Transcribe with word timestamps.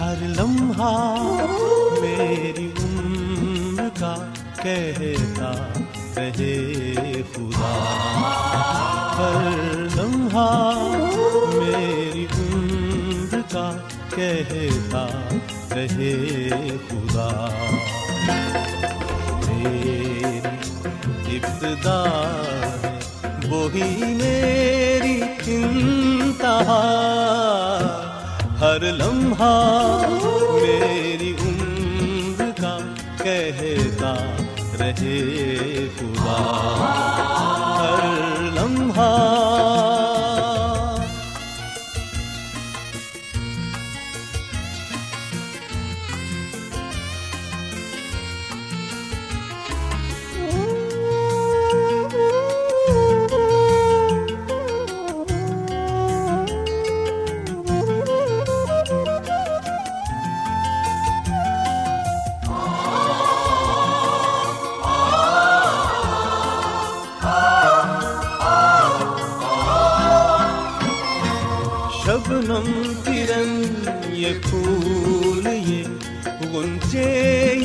ہر 0.00 0.14
لمحہ 0.20 1.22
میری 2.00 2.70
عمر 2.82 3.88
کا 4.00 4.14
کہتا 4.62 5.52
رہے 6.16 7.22
خدا۔ 7.34 7.72
ہر 9.18 9.58
لمحہ 9.96 10.78
میری 11.52 12.26
عمر 12.38 13.40
کا 13.50 13.76
کہتا 14.14 15.06
رہے 15.70 16.58
خدا۔ 16.90 17.48
میری 19.46 20.40
ابتدا 21.36 22.02
وہی 23.48 23.94
میری 24.04 25.22
انتہا۔ 25.46 27.19
ہر 28.60 28.80
لمحہ 28.80 30.06
میری 30.62 31.32
عمر 31.42 32.50
کا 32.60 32.76
کہتا 33.22 34.14
رہے 34.78 35.86
خدا۔ 35.98 37.19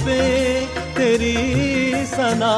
لبوں 0.06 0.66
پہ 0.66 0.66
تیری 0.96 2.06
سنا 2.06 2.56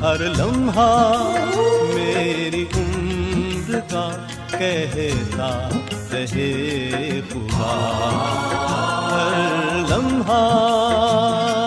ہر 0.00 0.20
لمحہ 0.38 0.88
میری 1.94 2.64
عمر 2.76 3.78
کا 3.90 4.08
کہتا 4.50 5.50
رہے 6.12 7.20
پورا 7.32 7.74
ہر 9.10 9.78
لمحہ 9.88 11.63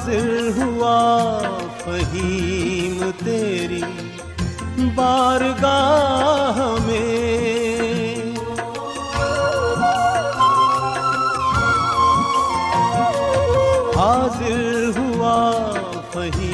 حاضر 0.00 0.48
ہوا 0.56 0.98
فہیم 1.84 3.10
تیری 3.24 3.80
بارگاہ 4.94 6.60
میں۔ 6.86 8.14
حاضر 13.96 14.90
ہوا 14.98 15.38
فہیم 16.12 16.49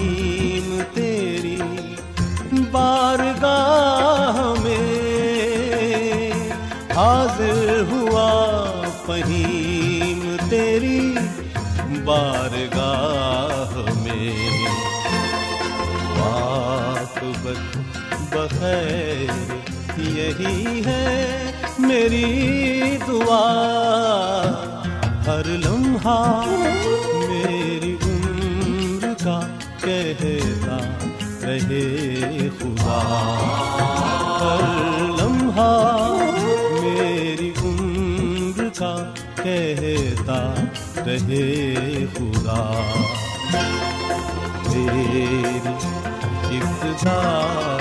بخیر 18.61 19.53
یہی 19.99 20.83
ہے 20.87 21.51
میری 21.79 22.99
دعا۔ 23.09 23.47
ہر 25.27 25.47
لمحہ 25.47 26.43
میری 27.29 27.97
عمر 28.05 29.25
کا 29.25 29.41
کہتا 29.81 30.79
رہے 31.43 32.49
خدا۔ 32.59 33.01
ہر 34.41 34.99
لمحہ 35.23 36.15
میری 36.81 37.53
عمر 37.63 38.69
کا 38.79 39.13
کہتا 39.37 40.55
رہے 41.07 41.75
خدا۔ 42.17 42.81
میری 44.67 45.47
ابتدا 46.45 47.79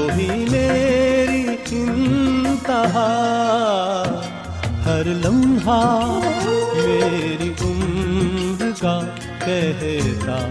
وہی 0.00 0.44
میری 0.50 1.56
انتہا۔ 1.70 3.08
ہر 4.84 5.04
لمحہ 5.04 6.20
میری 6.74 7.52
عمر 7.60 8.70
کا 8.80 9.00
کہتا 9.44 10.46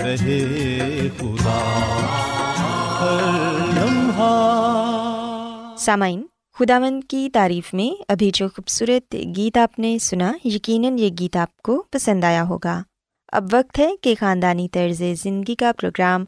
رہے 0.00 1.08
خدا۔ 1.18 1.58
ہر 3.00 3.74
لمحہ۔ 3.74 5.74
سامعین، 5.78 6.22
خداوند 6.58 7.00
کی 7.08 7.28
تعریف 7.32 7.74
میں 7.74 8.02
ابھی 8.08 8.30
جو 8.34 8.48
خوبصورت 8.48 9.16
گیت 9.36 9.56
آپ 9.56 9.78
نے 9.78 9.98
سنا، 9.98 10.32
یقیناً 10.44 10.98
یہ 10.98 11.10
گیت 11.20 11.36
آپ 11.36 11.56
کو 11.56 11.84
پسند 11.92 12.24
آیا 12.24 12.42
ہوگا۔ 12.42 12.82
اب 13.32 13.46
وقت 13.52 13.78
ہے 13.78 13.90
کہ 14.02 14.14
خاندانی 14.20 14.68
طرز 14.68 15.02
زندگی 15.22 15.54
کا 15.54 15.72
پروگرام 15.80 16.24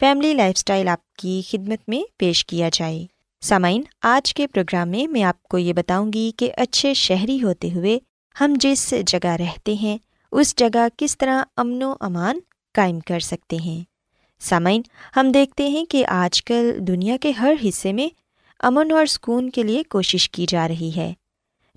فیملی 0.00 0.34
لائف 0.34 0.52
اسٹائل 0.56 0.88
آپ 0.88 1.12
کی 1.12 1.42
خدمت 1.50 1.88
میں 1.88 2.02
پیش 2.16 2.46
کیا 2.46 2.68
جائے۔ 2.72 3.06
سامعین، 3.40 3.82
آج 4.02 4.34
کے 4.34 4.46
پروگرام 4.46 4.88
میں 4.88 5.06
میں 5.06 5.22
آپ 5.22 5.42
کو 5.42 5.58
یہ 5.58 5.72
بتاؤں 5.72 6.12
گی 6.12 6.30
کہ 6.36 6.52
اچھے 6.56 6.94
شہری 6.94 7.42
ہوتے 7.42 7.70
ہوئے 7.70 7.98
ہم 8.40 8.54
جس 8.60 8.94
جگہ 9.06 9.28
رہتے 9.28 9.74
ہیں، 9.74 9.98
اس 10.32 10.56
جگہ 10.56 10.86
کس 10.96 11.18
طرح 11.18 11.42
امن 11.56 11.82
و 11.82 11.94
امان 12.00 12.38
قائم 12.74 13.00
کر 13.00 13.20
سکتے 13.20 13.56
ہیں۔ 13.56 13.84
سامعین، 14.40 14.82
ہم 15.16 15.32
دیکھتے 15.32 15.68
ہیں 15.68 15.84
کہ 15.84 16.06
آج 16.06 16.44
کل 16.44 16.70
دنیا 16.78 17.16
کے 17.20 17.30
ہر 17.30 17.52
حصے 17.68 17.92
میں 17.92 18.08
امن 18.60 18.92
اور 18.92 19.06
سکون 19.06 19.50
کے 19.50 19.62
لیے 19.62 19.82
کوشش 19.82 20.30
کی 20.30 20.46
جا 20.48 20.68
رہی 20.68 20.90
ہے۔ 20.96 21.12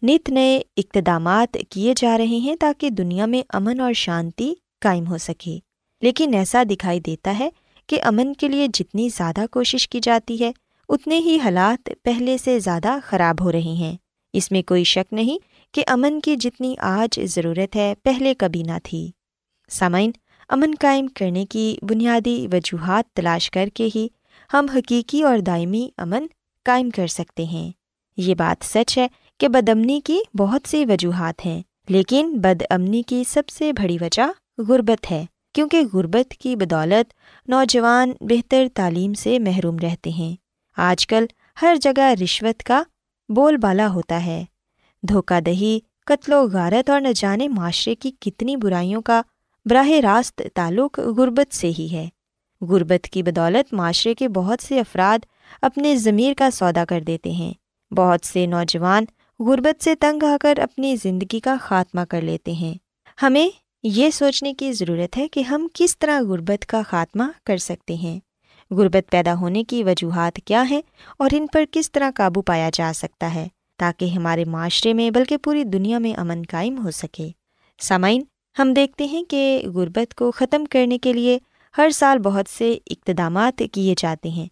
نت 0.04 0.30
نئے 0.30 0.62
اقتدامات 0.78 1.58
کیے 1.70 1.94
جا 1.98 2.18
رہے 2.18 2.38
ہیں 2.38 2.56
تاکہ 2.56 2.90
دنیا 2.90 3.26
میں 3.26 3.42
امن 3.50 3.80
اور 3.80 3.94
شانتی 3.94 4.54
قائم 4.82 5.08
ہو 5.08 5.18
سکے۔ 5.18 5.60
لیکن 6.02 6.34
ایسا 6.34 6.64
دکھائی 6.64 7.00
دیتا 7.00 7.40
ہے 7.40 7.50
کہ 7.90 8.00
امن 8.04 8.34
کے 8.34 8.48
لیے 8.48 8.68
جتنی 8.74 9.10
زیادہ 9.10 9.46
کوشش 9.52 9.90
کی 9.90 10.00
جاتی 10.04 10.44
ہے، 10.44 10.52
اتنے 10.90 11.20
ہی 11.20 11.40
حالات 11.44 11.90
پہلے 12.04 12.38
سے 12.38 12.60
زیادہ 12.60 12.98
خراب 13.04 13.42
ہو 13.42 13.52
رہے 13.52 13.76
ہیں۔ 13.82 13.96
اس 14.34 14.52
میں 14.52 14.62
کوئی 14.62 14.84
شک 14.84 15.14
نہیں 15.14 15.38
کہ 15.74 15.84
امن 15.88 16.20
کی 16.20 16.36
جتنی 16.36 16.76
آج 16.78 17.20
ضرورت 17.26 17.76
ہے 17.76 17.94
پہلے 18.04 18.34
کبھی 18.34 18.64
نہ 18.64 18.78
تھی۔ 18.84 19.12
سامعین، 19.70 20.12
امن 20.50 20.74
قائم 20.80 21.08
کرنے 21.08 21.46
کی 21.46 21.78
بنیادی 21.82 22.48
وجوہات 22.54 23.14
تلاش 23.14 23.52
کر 23.52 23.70
کے 23.74 23.90
ہی 23.96 24.08
ہم 24.54 24.66
حقیقی 24.76 25.24
اور 25.24 25.40
دائمی 25.40 25.90
امن 25.98 26.26
قائم 26.66 26.90
کر 26.90 27.08
سکتے 27.08 27.44
ہیں۔ 27.44 27.72
یہ 28.18 28.36
بات 28.36 28.66
سچ 28.66 28.98
ہے 28.98 29.08
کہ 29.38 29.48
بد 29.48 29.70
امنی 29.70 30.02
کی 30.04 30.20
بہت 30.38 30.62
سی 30.68 30.86
وجوہات 30.86 31.46
ہیں، 31.46 31.62
لیکن 31.90 32.34
بد 32.36 32.64
امنی 32.70 33.02
کی 33.02 33.24
سب 33.28 33.50
سے 33.50 33.74
بڑی 33.74 33.98
وجہ 34.02 34.62
غربت 34.62 35.12
ہے۔ 35.12 35.26
کیونکہ 35.54 35.82
غربت 35.94 36.32
کی 36.32 36.56
بدولت 36.56 37.14
نوجوان 37.50 38.12
بہتر 38.22 38.68
تعلیم 38.74 39.14
سے 39.14 39.40
محروم 39.40 39.78
رہتے 39.78 40.10
ہیں۔ 40.10 40.36
آج 40.78 41.08
کل 41.08 41.26
ہر 41.62 41.76
جگہ 41.82 42.14
رشوت 42.24 42.64
کا 42.64 42.84
بول 43.30 43.58
بالا 43.58 43.88
ہوتا 43.88 44.26
ہے۔ 44.26 44.46
دھوکہ 45.04 45.42
دہی، 45.42 45.80
قتل 46.06 46.34
و 46.34 46.48
غارت 46.48 46.90
اور 46.90 47.02
نہ 47.02 47.08
جانے 47.16 47.48
معاشرے 47.48 47.96
کی 47.96 48.12
کتنی 48.20 48.56
برائیوں 48.56 49.02
کا 49.02 49.22
براہ 49.66 49.90
راست 49.90 50.42
تعلق 50.54 51.00
غربت 51.00 51.56
سے 51.56 51.72
ہی 51.80 51.88
ہے۔ 51.92 52.10
غربت 52.62 53.08
کی 53.08 53.24
بدولت 53.24 53.74
معاشرے 53.74 54.14
کے 54.14 54.28
بہت 54.28 54.64
سے 54.64 54.80
افراد 54.80 55.26
اپنے 55.62 55.96
ضمیر 55.96 56.34
کا 56.38 56.52
سودا 56.52 56.86
کر 56.86 57.02
دیتے 57.02 57.32
ہیں۔ 57.32 57.54
بہت 57.94 58.26
سے 58.26 58.46
نوجوان 58.46 59.06
غربت 59.40 59.84
سے 59.84 59.96
تنگ 59.96 60.24
آ 60.24 60.38
کر 60.42 60.60
اپنی 60.60 60.96
زندگی 60.96 61.40
کا 61.40 61.56
خاتمہ 61.62 62.02
کر 62.02 62.22
لیتے 62.22 62.52
ہیں۔ 62.52 62.74
ہمیں 63.22 63.50
یہ 63.84 64.10
سوچنے 64.10 64.54
کی 64.54 64.72
ضرورت 64.72 65.18
ہے 65.18 65.28
کہ 65.28 65.40
ہم 65.40 65.68
کس 65.74 65.98
طرح 66.00 66.22
غربت 66.22 66.66
کا 66.66 66.82
خاتمہ 66.88 67.24
کر 67.46 67.58
سکتے 67.58 67.94
ہیں۔ 67.94 68.20
غربت 68.72 69.12
پیدا 69.12 69.34
ہونے 69.34 69.64
کی 69.64 69.84
وجوہات 69.84 70.40
کیا 70.46 70.64
ہیں 70.70 70.82
اور 71.20 71.30
ان 71.32 71.48
پر 71.48 71.64
کس 71.72 71.92
طرح 71.92 72.12
قابو 72.16 72.42
پایا 72.42 72.70
جا 72.74 72.92
سکتا 72.96 73.34
ہے 73.34 73.48
تاکہ 73.78 74.06
ہمارے 74.06 74.46
معاشرے 74.46 74.94
میں 74.94 75.10
بلکہ 75.12 75.38
پوری 75.38 75.64
دنیا 75.64 76.00
میں 76.00 76.14
امن 76.14 76.42
قائم 76.50 76.84
ہو 76.86 76.92
سکے۔ 76.92 77.30
سامعین، 77.80 78.22
ہم 78.60 78.74
دیکھتے 78.74 79.06
ہیں 79.06 79.24
کہ 79.24 79.62
غربت 79.66 80.16
کو 80.16 80.32
ختم 80.32 80.66
کرنے 80.66 80.98
کے 80.98 81.14
لیے 81.14 81.38
ہر 81.78 81.90
سال 81.90 82.20
بہت 82.20 82.50
سے 82.50 82.78
اقتدامات 82.88 83.62
کیے 83.72 83.96
جاتے 83.98 84.30
ہیں، 84.30 84.48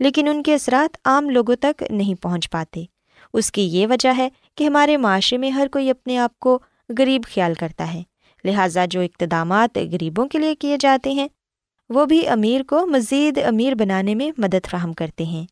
لیکن 0.00 0.28
ان 0.28 0.42
کے 0.42 0.54
اثرات 0.54 0.96
عام 1.04 1.30
لوگوں 1.30 1.56
تک 1.56 1.82
نہیں 1.90 2.22
پہنچ 2.22 2.50
پاتے۔ 2.50 2.84
اس 3.32 3.52
کی 3.52 3.62
یہ 3.62 3.86
وجہ 3.86 4.12
ہے 4.16 4.28
کہ 4.54 4.64
ہمارے 4.64 4.96
معاشرے 4.96 5.38
میں 5.38 5.50
ہر 5.50 5.66
کوئی 5.72 5.90
اپنے 5.90 6.18
آپ 6.18 6.38
کو 6.38 6.58
غریب 6.98 7.22
خیال 7.34 7.54
کرتا 7.54 7.94
ہے۔ 7.94 8.02
لہٰذا 8.44 8.84
جو 8.84 9.00
اقتدامات 9.00 9.78
غریبوں 9.92 10.28
کے 10.28 10.38
لیے 10.38 10.54
کیے 10.54 10.76
جاتے 10.80 11.12
ہیں، 11.12 11.28
وہ 11.90 12.06
بھی 12.06 12.28
امیر 12.28 12.62
کو 12.62 12.86
مزید 12.86 13.38
امیر 13.46 13.74
بنانے 13.74 14.14
میں 14.14 14.30
مدد 14.38 14.66
فراہم 14.66 14.92
کرتے 14.92 15.24
ہیں۔ 15.24 15.46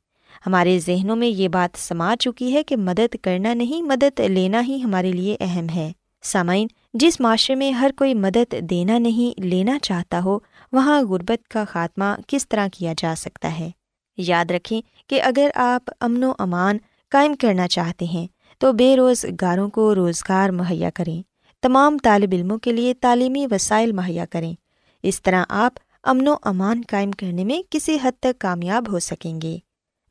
ہمارے 0.47 0.79
ذہنوں 0.79 1.17
میں 1.17 1.29
یہ 1.29 1.49
بات 1.49 1.79
سما 1.79 2.15
چکی 2.21 2.55
ہے 2.55 2.63
کہ 2.63 2.77
مدد 2.77 3.17
کرنا 3.23 3.55
نہیں، 3.55 3.83
مدد 3.83 4.21
لینا 4.21 4.63
ہی 4.69 4.83
ہمارے 4.83 5.13
لیے 5.13 5.37
اہم 5.41 5.67
ہے۔ 5.75 5.93
سامعین، 6.23 6.67
جس 6.95 7.21
معاشرے 7.21 7.57
میں 7.57 7.71
ہر 7.71 7.91
کوئی 7.97 8.15
مدد 8.15 8.55
دینا 8.61 8.99
نہیں، 8.99 9.41
لینا 9.41 9.79
چاہتا 9.79 10.21
ہو، 10.25 10.39
وہاں 10.73 11.03
غربت 11.03 11.49
کا 11.49 11.65
خاتمہ 11.65 12.05
کس 12.27 12.49
طرح 12.49 12.69
کیا 12.73 12.95
جا 12.99 13.15
سکتا 13.17 13.59
ہے؟ 13.59 13.71
یاد 14.17 14.51
رکھیں 14.51 14.81
کہ 15.07 15.23
اگر 15.23 15.49
آپ 15.55 15.91
امن 16.01 16.25
و 16.25 16.33
امان 16.39 16.79
قائم 17.11 17.35
کرنا 17.35 17.69
چاہتے 17.69 18.05
ہیں، 18.05 18.27
تو 18.59 18.73
بے 18.73 18.97
روزگاروں 18.97 19.69
کو 19.69 19.95
روزگار 19.95 20.51
مہیا 20.51 20.91
کریں۔ 20.91 21.23
تمام 21.63 21.99
طالب 22.03 22.29
علموں 22.33 22.59
کے 22.59 22.73
لیے 22.73 22.95
تعلیمی 22.95 23.47
وسائل 23.51 23.93
مہیا 23.93 24.25
کریں۔ 24.27 24.55
اس 25.03 25.23
طرح 25.23 25.45
آپ 25.49 25.73
امن 26.05 26.29
و 26.29 26.35
امان 26.43 26.83
قائم 26.89 27.11
کرنے 27.11 27.45
میں 27.45 27.63
کسی 27.71 27.99
حد 28.03 28.13
تک 28.21 28.41
کامیاب 28.41 28.93
ہو 28.93 28.99
سکیں 28.99 29.41
گے۔ 29.41 29.59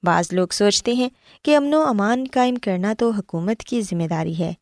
بعض 0.04 0.34
لوگ 0.34 0.48
سوچتے 0.48 0.94
ہیں 0.94 1.10
کہ 1.44 1.56
امن 1.58 1.74
و 1.74 1.82
امان 1.82 2.24
قائم 2.34 2.56
کرنا 2.56 2.94
تو 3.00 3.10
حکومت 3.10 3.60
کی 3.60 3.82
ذمہ 3.82 4.08
داری 4.08 4.38
ہے، 4.40 4.54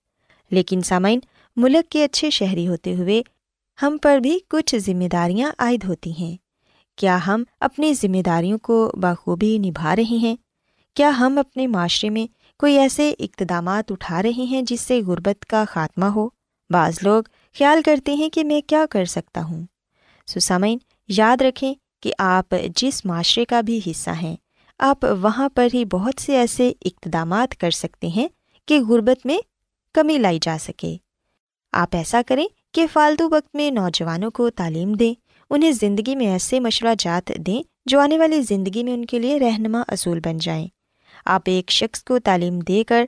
لیکن 0.51 0.81
سامعین، 0.81 1.19
ملک 1.57 1.91
کے 1.91 2.03
اچھے 2.03 2.29
شہری 2.29 2.67
ہوتے 2.67 2.95
ہوئے 2.95 3.21
ہم 3.81 3.97
پر 4.01 4.17
بھی 4.19 4.39
کچھ 4.49 4.75
ذمہ 4.75 5.07
داریاں 5.11 5.51
عائد 5.59 5.83
ہوتی 5.83 6.11
ہیں۔ 6.11 6.35
کیا 6.95 7.17
ہم 7.27 7.43
اپنی 7.59 7.93
ذمہ 7.93 8.21
داریوں 8.25 8.57
کو 8.57 8.91
بخوبی 8.93 9.57
نبھا 9.57 9.95
رہے 9.95 10.17
ہیں؟ 10.17 10.35
کیا 10.93 11.11
ہم 11.19 11.37
اپنے 11.37 11.67
معاشرے 11.67 12.09
میں 12.09 12.25
کوئی 12.59 12.77
ایسے 12.77 13.13
اقتدامات 13.19 13.91
اٹھا 13.91 14.23
رہے 14.23 14.43
ہیں 14.43 14.61
جس 14.61 14.81
سے 14.81 15.01
غربت 15.01 15.45
کا 15.45 15.63
خاتمہ 15.69 16.05
ہو؟ 16.05 16.29
بعض 16.69 16.97
لوگ 17.01 17.23
خیال 17.57 17.81
کرتے 17.81 18.13
ہیں 18.13 18.29
کہ 18.29 18.43
میں 18.43 18.61
کیا 18.61 18.85
کر 18.89 19.05
سکتا 19.05 19.43
ہوں۔ 19.43 19.65
سسامین، 20.27 20.77
یاد 21.07 21.41
رکھیں 21.41 21.73
کہ 22.01 22.13
آپ 22.17 22.55
جس 22.75 23.05
معاشرے 23.05 23.45
کا 23.45 23.61
بھی 23.61 23.79
حصہ 23.91 24.09
ہیں، 24.09 24.35
آپ 24.79 25.05
وہاں 25.21 25.49
پر 25.49 25.67
ہی 25.73 25.85
بہت 25.85 26.21
سے 26.21 26.37
ایسے 26.37 26.71
اقتدامات 26.85 27.57
کر 27.57 27.71
سکتے 27.71 28.07
ہیں 28.07 28.27
کہ 28.65 28.79
غربت 28.79 29.25
میں 29.25 29.37
کمی 29.93 30.17
لائی 30.17 30.39
جا 30.41 30.57
سکے۔ 30.59 30.97
آپ 31.71 31.95
ایسا 31.95 32.21
کریں 32.27 32.47
کہ 32.73 32.85
فالتو 32.93 33.29
وقت 33.31 33.55
میں 33.55 33.71
نوجوانوں 33.71 34.31
کو 34.31 34.49
تعلیم 34.49 34.93
دیں، 34.93 35.13
انہیں 35.49 35.71
زندگی 35.71 36.15
میں 36.15 36.27
ایسے 36.27 36.59
مشورہ 36.59 36.93
جات 36.99 37.31
دیں 37.37 37.63
جو 37.85 37.99
آنے 37.99 38.17
والی 38.17 38.41
زندگی 38.41 38.83
میں 38.83 38.93
ان 38.93 39.05
کے 39.05 39.19
لیے 39.19 39.39
رہنما 39.39 39.83
اصول 39.87 40.19
بن 40.25 40.37
جائیں۔ 40.37 40.67
آپ 41.25 41.41
ایک 41.45 41.71
شخص 41.71 42.03
کو 42.03 42.19
تعلیم 42.19 42.59
دے 42.59 42.83
کر 42.83 43.05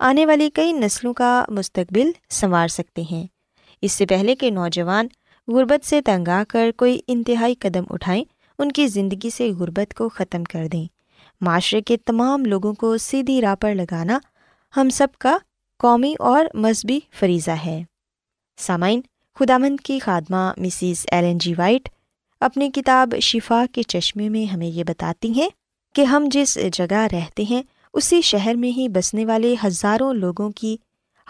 آنے 0.00 0.26
والی 0.26 0.50
کئی 0.50 0.72
نسلوں 0.72 1.14
کا 1.14 1.44
مستقبل 1.48 2.10
سنوار 2.28 2.68
سکتے 2.68 3.02
ہیں۔ 3.10 3.26
اس 3.82 3.92
سے 3.92 4.06
پہلے 4.06 4.34
کہ 4.34 4.50
نوجوان 4.50 5.06
غربت 5.48 5.86
سے 5.86 6.02
تنگ 6.02 6.28
آ 6.28 6.42
کر 6.48 6.70
کوئی 6.76 7.00
انتہائی 7.06 7.54
قدم 7.54 7.84
اٹھائیں، 7.90 8.24
ان 8.58 8.72
کی 8.72 8.86
زندگی 8.86 9.30
سے 9.30 9.50
غربت 9.50 9.94
کو 9.94 10.08
ختم 10.08 10.44
کر 10.44 10.68
دیں۔ 10.68 10.84
معاشرے 11.40 11.80
کے 11.80 11.96
تمام 11.96 12.44
لوگوں 12.44 12.74
کو 12.74 12.98
سیدھی 12.98 13.40
راہ 13.40 13.54
پر 13.54 13.74
لگانا 13.74 14.18
ہم 14.76 14.88
سب 14.88 15.08
کا 15.18 15.38
قومی 15.78 16.14
اور 16.18 16.46
مذہبی 16.54 17.00
فریضہ 17.12 17.50
ہے۔ 17.50 17.82
سامعین 18.56 19.00
خدا 19.34 19.58
مند 19.58 19.80
کی 19.80 19.98
خادمہ 19.98 20.52
مسز 20.56 21.06
ایلن 21.12 21.38
جی 21.38 21.54
وائٹ 21.58 21.88
اپنی 22.40 22.70
کتاب 22.70 23.14
شفا 23.22 23.64
کے 23.72 23.82
چشمے 23.82 24.28
میں 24.28 24.44
ہمیں 24.44 24.66
یہ 24.66 24.84
بتاتی 24.84 25.30
ہیں 25.30 25.48
کہ 25.94 26.02
ہم 26.02 26.28
جس 26.30 26.58
جگہ 26.72 27.06
رہتے 27.12 27.42
ہیں 27.42 27.62
اسی 27.94 28.20
شہر 28.20 28.54
میں 28.54 28.70
ہی 28.70 28.88
بسنے 28.88 29.26
والے 29.26 29.54
ہزاروں 29.64 30.14
لوگوں 30.14 30.50
کی 30.50 30.76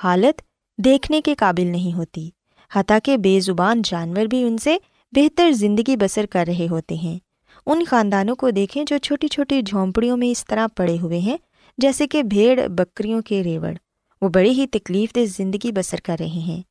حالت 0.04 0.42
دیکھنے 0.78 1.20
کے 1.20 1.34
قابل 1.34 1.66
نہیں 1.66 1.96
ہوتی، 1.96 2.30
حتیٰ 2.74 2.98
کہ 3.04 3.16
بے 3.16 3.40
زبان 3.40 3.82
جانور 3.84 4.24
بھی 4.24 4.42
ان 4.42 4.58
سے 4.58 4.76
بہتر 5.12 5.52
زندگی 5.52 5.96
بسر 5.96 6.26
کر 6.26 6.44
رہے 6.48 6.66
ہوتے 6.70 6.94
ہیں۔ 6.94 7.18
ان 7.66 7.84
خاندانوں 7.84 8.36
کو 8.36 8.50
دیکھیں 8.50 8.84
جو 8.84 8.98
چھوٹی 8.98 9.28
چھوٹی 9.28 9.62
جھونپڑیوں 9.62 10.16
میں 10.16 10.30
اس 10.30 10.44
طرح 10.44 10.66
پڑے 10.76 10.96
ہوئے 11.02 11.18
ہیں، 11.18 11.36
جیسے 11.78 12.06
کہ 12.06 12.22
بھیڑ، 12.22 12.68
بکریوں 12.68 13.22
کے 13.22 13.44
ریوڑ۔ 13.44 13.72
وہ 14.22 14.28
بڑی 14.28 14.50
ہی 14.50 14.66
تکلیف 14.66 15.14
دہ 15.14 15.24
زندگی 15.24 15.72
بسر 15.72 15.96
کر 16.04 16.16
رہے 16.20 16.26
ہیں۔ 16.26 16.62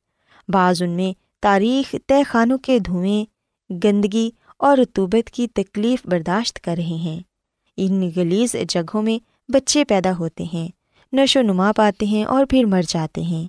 بعض 0.48 0.82
ان 0.82 0.90
میں 0.90 1.12
تاریخ 1.40 1.94
طے 2.06 2.22
خانوں 2.22 2.58
کے 2.58 2.78
دھوئیں، 2.78 3.24
گندگی 3.84 4.30
اور 4.58 4.78
رتوبت 4.78 5.30
کی 5.30 5.46
تکلیف 5.48 6.06
برداشت 6.06 6.60
کر 6.60 6.74
رہے 6.76 6.84
ہیں۔ 6.84 7.20
ان 7.76 8.10
گلیز 8.16 8.56
جگہوں 8.68 9.02
میں 9.02 9.27
بچے 9.48 9.84
پیدا 9.84 10.12
ہوتے 10.18 10.44
ہیں، 10.54 10.68
نشو 11.12 11.42
نما 11.42 11.72
پاتے 11.72 12.06
ہیں 12.06 12.24
اور 12.24 12.46
پھر 12.46 12.64
مر 12.64 12.82
جاتے 12.88 13.22
ہیں۔ 13.22 13.48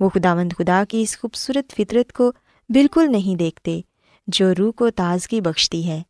وہ 0.00 0.08
خدا 0.08 0.34
مند 0.34 0.52
خدا 0.58 0.84
کی 0.88 1.02
اس 1.02 1.18
خوبصورت 1.20 1.72
فطرت 1.72 2.12
کو 2.12 2.32
بالکل 2.68 3.12
نہیں 3.12 3.36
دیکھتے، 3.36 3.80
جو 4.26 4.52
روح 4.58 4.72
کو 4.72 4.90
تازگی 4.90 5.40
بخشتی 5.40 5.88
ہے۔ 5.88 6.02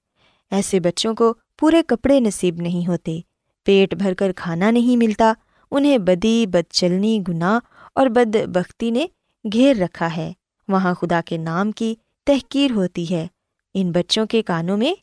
ایسے 0.50 0.80
بچوں 0.80 1.14
کو 1.14 1.34
پورے 1.58 1.82
کپڑے 1.86 2.20
نصیب 2.20 2.56
نہیں 2.56 2.86
ہوتے، 2.86 3.20
پیٹ 3.64 3.94
بھر 3.94 4.14
کر 4.14 4.32
کھانا 4.36 4.70
نہیں 4.70 4.96
ملتا، 4.96 5.32
انہیں 5.70 5.98
بدی 5.98 6.46
بد 6.46 6.72
چلنی 6.72 7.20
گناہ 7.28 7.58
اور 7.94 8.06
بد 8.06 8.36
بختی 8.46 8.90
نے 8.90 9.06
گھیر 9.52 9.76
رکھا 9.76 10.16
ہے۔ 10.16 10.32
وہاں 10.68 10.94
خدا 10.94 11.20
کے 11.26 11.36
نام 11.36 11.72
کی 11.72 11.94
تحقیر 12.26 12.70
ہوتی 12.70 13.14
ہے۔ 13.14 13.26
ان 13.74 13.92
بچوں 13.92 14.26
کے 14.26 14.42
کانوں 14.42 14.76
میں 14.76 14.94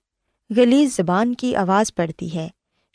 گلیز 0.58 0.98
زبان 0.98 1.36
کی 1.36 1.56
آواز 1.56 1.96
پڑتی 1.96 2.36
ہے۔ 2.36 2.48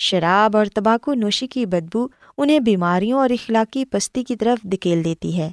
شراب 0.03 0.57
اور 0.57 0.67
تباکو 0.67 1.15
نوشی 1.15 1.47
کی 1.47 1.67
بدبو 1.67 2.07
انہیں 2.39 2.61
بیماریوں 2.61 3.19
اور 3.19 3.31
اخلاقی 3.31 3.85
پستی 3.85 4.25
کی 4.25 4.37
طرف 4.37 4.63
دھکیل 4.63 5.05
دیتی 5.05 5.39
ہے 5.39 5.51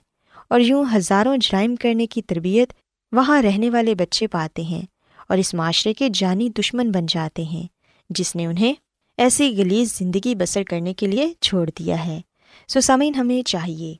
اور 0.49 0.59
یوں 0.59 0.85
ہزاروں 0.95 1.37
جرائم 1.37 1.75
کرنے 1.75 2.07
کی 2.07 2.21
تربیت 2.21 2.73
وہاں 3.11 3.41
رہنے 3.41 3.69
والے 3.69 3.95
بچے 3.95 4.27
پاتے 4.27 4.61
ہیں 4.61 4.81
اور 5.29 5.37
اس 5.37 5.53
معاشرے 5.53 5.93
کے 5.93 6.09
جانی 6.13 6.49
دشمن 6.49 6.91
بن 6.91 7.05
جاتے 7.05 7.43
ہیں، 7.43 7.67
جس 8.09 8.35
نے 8.35 8.45
انہیں 8.45 8.73
ایسی 9.17 9.57
گلیز 9.57 9.97
زندگی 9.97 10.35
بسر 10.35 10.63
کرنے 10.63 10.93
کے 10.93 11.07
لیے 11.07 11.33
چھوڑ 11.41 11.69
دیا 11.79 12.05
ہے۔ 12.05 12.21
سوسامین 12.67 13.15
ہمیں 13.15 13.47
چاہیے 13.47 13.95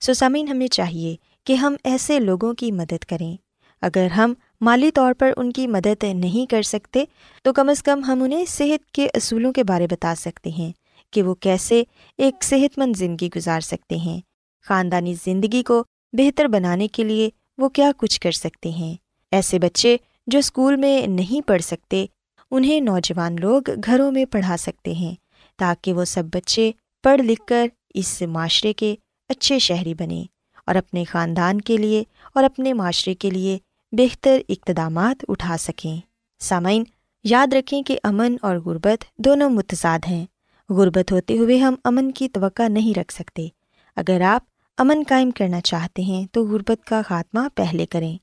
سوسامین 0.00 0.48
ہمیں 0.48 0.66
چاہیے 0.66 1.16
کہ 1.44 1.52
ہم 1.52 1.76
ایسے 1.84 2.20
لوگوں 2.20 2.54
کی 2.54 2.72
مدد 2.72 3.04
کریں۔ 3.04 3.36
اگر 3.82 4.06
ہم 4.06 4.34
مالی 4.60 4.90
طور 4.90 5.12
پر 5.18 5.32
ان 5.36 5.52
کی 5.52 5.66
مدد 5.66 6.04
نہیں 6.04 6.50
کر 6.50 6.62
سکتے، 6.62 7.04
تو 7.42 7.52
کم 7.52 7.68
از 7.68 7.82
کم 7.82 8.04
ہم 8.04 8.22
انہیں 8.22 8.44
صحت 8.44 8.90
کے 8.90 9.08
اصولوں 9.14 9.52
کے 9.52 9.64
بارے 9.64 9.86
بتا 9.86 10.14
سکتے 10.14 10.50
ہیں 10.50 10.72
کہ 11.10 11.22
وہ 11.22 11.34
کیسے 11.34 11.82
ایک 12.18 12.44
صحت 12.44 12.78
مند 12.78 12.96
زندگی 12.96 13.28
گزار 13.36 13.60
سکتے 13.60 13.96
ہیں۔ 13.96 14.20
خاندانی 14.66 15.14
زندگی 15.24 15.62
کو 15.62 15.84
بہتر 16.12 16.44
بنانے 16.44 16.88
کے 16.88 17.04
لیے 17.04 17.30
وہ 17.58 17.68
کیا 17.68 17.90
کچھ 17.96 18.20
کر 18.20 18.32
سکتے 18.32 18.68
ہیں۔ 18.68 18.94
ایسے 19.30 19.58
بچے 19.58 19.96
جو 20.26 20.38
اسکول 20.38 20.76
میں 20.76 21.06
نہیں 21.06 21.48
پڑھ 21.48 21.62
سکتے، 21.62 22.06
انہیں 22.50 22.80
نوجوان 22.80 23.36
لوگ 23.40 23.62
گھروں 23.86 24.12
میں 24.12 24.24
پڑھا 24.24 24.56
سکتے 24.58 24.92
ہیں 24.92 25.14
تاکہ 25.58 25.92
وہ 25.92 26.04
سب 26.04 26.24
بچے 26.24 26.70
پڑھ 27.02 27.22
لکھ 27.22 27.46
کر 27.46 27.66
اس 27.94 28.22
معاشرے 28.22 28.72
کے 28.72 28.94
اچھے 29.28 29.58
شہری 29.58 29.94
بنیں 29.94 30.24
اور 30.66 30.74
اپنے 30.74 31.04
خاندان 31.04 31.60
کے 31.60 31.76
لیے 31.76 32.04
اور 32.34 32.44
اپنے 32.44 32.72
معاشرے 32.72 33.14
کے 33.14 33.30
لیے 33.30 33.58
بہتر 33.92 34.40
اقتدامات 34.48 35.24
اٹھا 35.28 35.56
سکیں۔ 35.60 35.96
سامعین، 36.38 36.84
یاد 37.24 37.52
رکھیں 37.52 37.82
کہ 37.82 37.98
امن 38.02 38.36
اور 38.42 38.56
غربت 38.56 39.04
دونوں 39.18 39.50
متضاد 39.50 39.98
ہیں۔ 40.08 40.26
غربت 40.68 41.12
ہوتے 41.12 41.38
ہوئے 41.38 41.58
ہم 41.58 41.74
امن 41.84 42.12
کی 42.12 42.28
توقع 42.28 42.68
نہیں 42.68 42.98
رکھ 42.98 43.12
سکتے۔ 43.12 43.48
اگر 43.96 44.20
آپ 44.20 44.42
امن 44.78 45.02
قائم 45.08 45.30
کرنا 45.30 45.60
چاہتے 45.60 46.02
ہیں 46.02 46.26
تو 46.32 46.46
غربت 46.46 46.84
کا 46.84 47.02
خاتمہ 47.06 47.40
پہلے 47.54 47.86
کریں۔ 47.86 48.18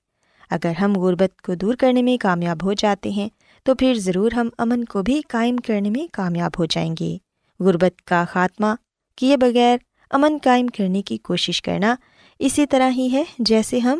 اگر 0.49 0.71
ہم 0.81 0.95
غربت 0.95 1.41
کو 1.41 1.55
دور 1.55 1.73
کرنے 1.73 2.01
میں 2.01 2.17
کامیاب 2.17 2.63
ہو 2.63 2.73
جاتے 2.73 3.09
ہیں 3.09 3.29
تو 3.63 3.75
پھر 3.75 3.93
ضرور 3.93 4.31
ہم 4.31 4.49
امن 4.57 4.85
کو 4.85 5.03
بھی 5.03 5.21
قائم 5.27 5.57
کرنے 5.57 5.89
میں 5.89 6.13
کامیاب 6.13 6.51
ہو 6.59 6.65
جائیں 6.65 6.95
گے۔ 6.99 7.17
غربت 7.59 8.01
کا 8.01 8.25
خاتمہ 8.29 8.67
کیے 9.15 9.37
بغیر 9.37 9.77
امن 10.11 10.37
قائم 10.43 10.67
کرنے 10.67 11.01
کی 11.01 11.17
کوشش 11.17 11.61
کرنا 11.61 11.95
اسی 12.39 12.65
طرح 12.65 12.89
ہی 12.89 13.09
ہے 13.11 13.23
جیسے 13.39 13.79
ہم 13.79 13.99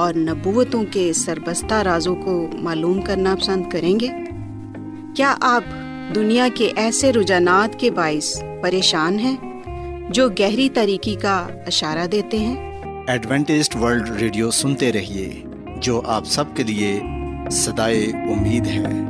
اور 0.00 0.14
نبوتوں 0.14 0.84
کے 0.90 1.12
سربستہ 1.12 1.74
رازوں 1.74 2.16
کو 2.16 2.48
معلوم 2.52 3.00
کرنا 3.00 3.36
پسند 3.40 3.70
کریں 3.70 4.00
گے؟ 4.00 4.08
کیا 5.16 5.34
آپ 5.40 5.64
دنیا 6.14 6.48
کے 6.54 6.72
ایسے 6.76 7.12
رجحانات 7.12 7.80
کے 7.80 7.90
باعث 7.90 8.42
پریشان 8.62 9.18
ہیں 9.18 9.36
جو 10.10 10.28
گہری 10.28 10.68
طریقے 10.68 11.14
کا 11.14 11.46
اشارہ 11.66 12.06
دیتے 12.06 12.38
ہیں؟ 12.38 12.82
ایڈونٹیسٹ 13.06 13.76
ورلڈ 13.76 14.10
ریڈیو 14.10 14.50
سنتے 14.50 14.92
رہیے 14.92 15.42
جو 15.76 16.02
آپ 16.04 16.24
سب 16.24 16.44
کے 16.54 16.62
لیے 16.62 17.00
صدائے 17.50 18.04
امید 18.04 18.66
ہے۔ 18.66 19.09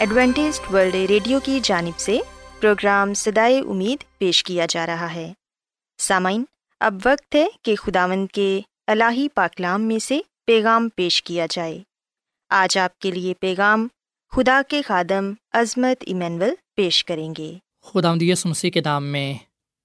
Adventist 0.00 0.74
World 0.74 0.94
Radio 0.94 1.40
کی 1.40 1.60
جانب 1.62 1.98
سے 1.98 2.18
پروگرام 2.60 3.14
سدائے 3.14 3.58
امید 3.58 4.18
پیش 4.18 4.44
کیا 4.44 4.66
جا 4.68 4.86
رہا 4.86 5.14
ہے۔ 5.14 5.32
سامعین، 5.98 6.44
اب 6.80 6.94
وقت 7.04 7.34
ہے 7.34 7.46
کہ 7.62 7.76
خداوند 7.76 8.26
کے 8.32 8.60
الہی 8.86 9.28
پاکلام 9.34 9.82
میں 9.82 9.98
سے 9.98 10.20
پیغام 10.46 10.88
پیش 10.88 11.22
کیا 11.22 11.46
جائے۔ 11.50 11.78
آج 12.48 12.78
آپ 12.78 12.98
کے 12.98 13.10
لیے 13.10 13.34
پیغام 13.34 13.88
خدا 14.30 14.60
کے 14.68 14.82
خادم 14.82 15.32
عظمت 15.52 16.04
ایمینول 16.06 16.50
پیش 16.76 17.04
کریں 17.04 17.34
گے۔ 17.38 17.54
خدا 17.82 18.14
مدیس 18.14 18.46
مسیح 18.46 18.70
کے 18.70 18.80
نام 18.80 19.04
میں 19.04 19.34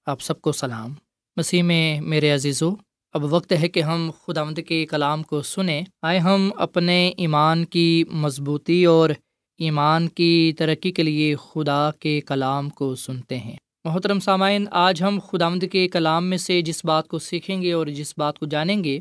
آپ 0.06 0.20
سب 0.20 0.40
کو 0.40 0.52
سلام۔ 0.52 0.94
مسیح 1.36 1.62
میں 1.62 2.00
میرے 2.00 2.30
عزیزو، 2.30 2.70
اب 3.12 3.32
وقت 3.32 3.52
ہے 3.52 3.68
کہ 3.68 3.82
ہم 3.82 4.10
خدا 4.26 4.44
مد 4.44 4.58
کے 4.68 4.86
کلام 4.86 5.22
کو 5.22 5.42
سنیں۔ 5.42 5.82
آئے 6.02 6.18
ہم 6.18 6.50
اپنے 6.56 7.12
ایمان 7.16 7.64
کی 7.64 8.04
مضبوطی 8.10 8.84
اور 8.84 9.10
ایمان 9.58 10.08
کی 10.08 10.52
ترقی 10.58 10.90
کے 10.92 11.02
لیے 11.02 11.36
خدا 11.36 11.90
کے 11.98 12.20
کلام 12.20 12.68
کو 12.68 12.94
سنتے 12.94 13.38
ہیں۔ 13.38 13.56
محترم 13.84 14.20
سامعین، 14.20 14.66
آج 14.70 15.02
ہم 15.02 15.18
خدا 15.26 15.48
مد 15.48 15.64
کے 15.72 15.88
کلام 15.88 16.26
میں 16.26 16.38
سے 16.38 16.62
جس 16.62 16.84
بات 16.84 17.08
کو 17.08 17.18
سیکھیں 17.18 17.62
گے 17.62 17.72
اور 17.72 17.86
جس 17.86 18.14
بات 18.16 18.38
کو 18.38 18.46
جانیں 18.46 18.84
گے، 18.84 19.00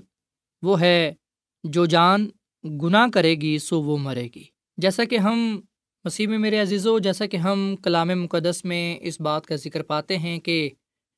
وہ 0.62 0.82
ہے 0.82 1.14
جو 1.64 1.86
جان 1.86 2.30
گناہ 2.82 3.08
کرے 3.14 3.36
گی، 3.36 3.60
سو 3.60 3.82
وہ 3.82 3.98
مرے 3.98 4.28
گی۔ 4.36 4.44
جیسا 4.78 5.04
کہ 5.04 5.18
ہم 5.18 5.62
مسیح 6.04 6.28
میں، 6.28 6.38
میرے 6.38 6.60
عزیز 6.60 6.88
و 6.88 7.00
جیسا 7.00 7.26
کہ 7.26 7.38
ہم 7.38 7.76
کلام 7.84 8.08
مقدس 8.08 8.66
میں 8.66 8.98
اس 9.02 9.22
بات 9.22 9.46
کا 9.46 9.56
ذکر 9.56 9.84
پاتے 9.84 10.18
ہیں 10.18 10.40
کہ 10.40 10.70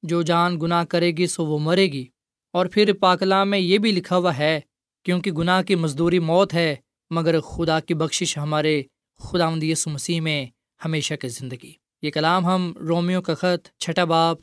جو 0.03 0.21
جان 0.21 0.59
گناہ 0.61 0.83
کرے 0.83 1.11
گی، 1.11 1.27
سو 1.27 1.45
وہ 1.45 1.59
مرے 1.59 1.87
گی۔ 1.87 2.05
اور 2.53 2.65
پھر 2.65 2.93
پاکلام 2.93 3.49
میں 3.49 3.59
یہ 3.59 3.77
بھی 3.77 3.91
لکھا 3.91 4.17
ہوا 4.17 4.37
ہے، 4.37 4.59
کیونکہ 5.05 5.31
گناہ 5.31 5.61
کی 5.61 5.75
مزدوری 5.75 6.19
موت 6.19 6.53
ہے، 6.53 6.75
مگر 7.09 7.39
خدا 7.39 7.79
کی 7.79 7.93
بخشش 7.93 8.37
ہمارے 8.37 8.83
خدا 9.19 9.49
مدیس 9.49 9.87
مسیح 9.87 10.21
میں 10.21 10.45
ہمیشہ 10.85 11.13
کی 11.13 11.27
زندگی۔ 11.27 11.73
یہ 12.01 12.11
کلام 12.11 12.45
ہم 12.45 12.73
رومیو 12.87 13.21
کا 13.21 13.33
خط 13.33 13.79
چھٹا 13.79 14.03
باپ 14.03 14.37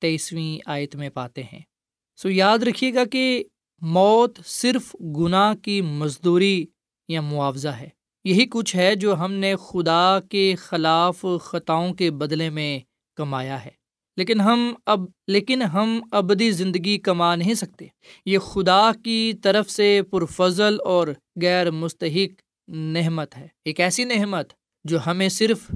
تیئیسویں 0.00 0.58
آیت 0.66 0.96
میں 0.96 1.08
پاتے 1.08 1.42
ہیں۔ 1.42 1.60
سو 2.16 2.30
یاد 2.30 2.58
رکھیے 2.58 2.94
گا 2.94 3.04
کہ 3.04 3.44
موت 3.80 4.38
صرف 4.44 4.96
گناہ 5.16 5.54
کی 5.54 5.80
مزدوری 5.80 6.66
یا 7.08 7.20
معاوضہ 7.20 7.68
ہے۔ 7.68 7.88
یہی 8.24 8.46
کچھ 8.46 8.76
ہے 8.76 8.94
جو 8.94 9.16
ہم 9.16 9.32
نے 9.32 9.54
خدا 9.56 10.18
کے 10.30 10.54
خلاف 10.58 11.24
خطاؤں 11.40 11.94
کے 11.94 12.10
بدلے 12.10 12.50
میں 12.50 12.80
کمایا 13.16 13.64
ہے۔ 13.64 13.70
لیکن 14.16 14.40
ہم 14.40 14.74
اب، 14.86 15.00
لیکن 15.28 15.62
ہم 15.62 16.00
ابدی 16.12 16.50
زندگی 16.50 16.98
کما 16.98 17.36
نہیں 17.36 17.54
سکتے۔ 17.54 17.86
یہ 18.26 18.38
خدا 18.38 18.90
کی 19.04 19.32
طرف 19.42 19.70
سے 19.70 20.00
پرفضل 20.10 20.76
اور 20.84 21.08
غیر 21.42 21.70
مستحق 21.70 22.45
نحمت 22.68 23.36
ہے۔ 23.36 23.48
ایک 23.64 23.80
ایسی 23.80 24.04
نحمت 24.04 24.52
جو 24.84 24.98
ہمیں 25.06 25.28
صرف 25.28 25.70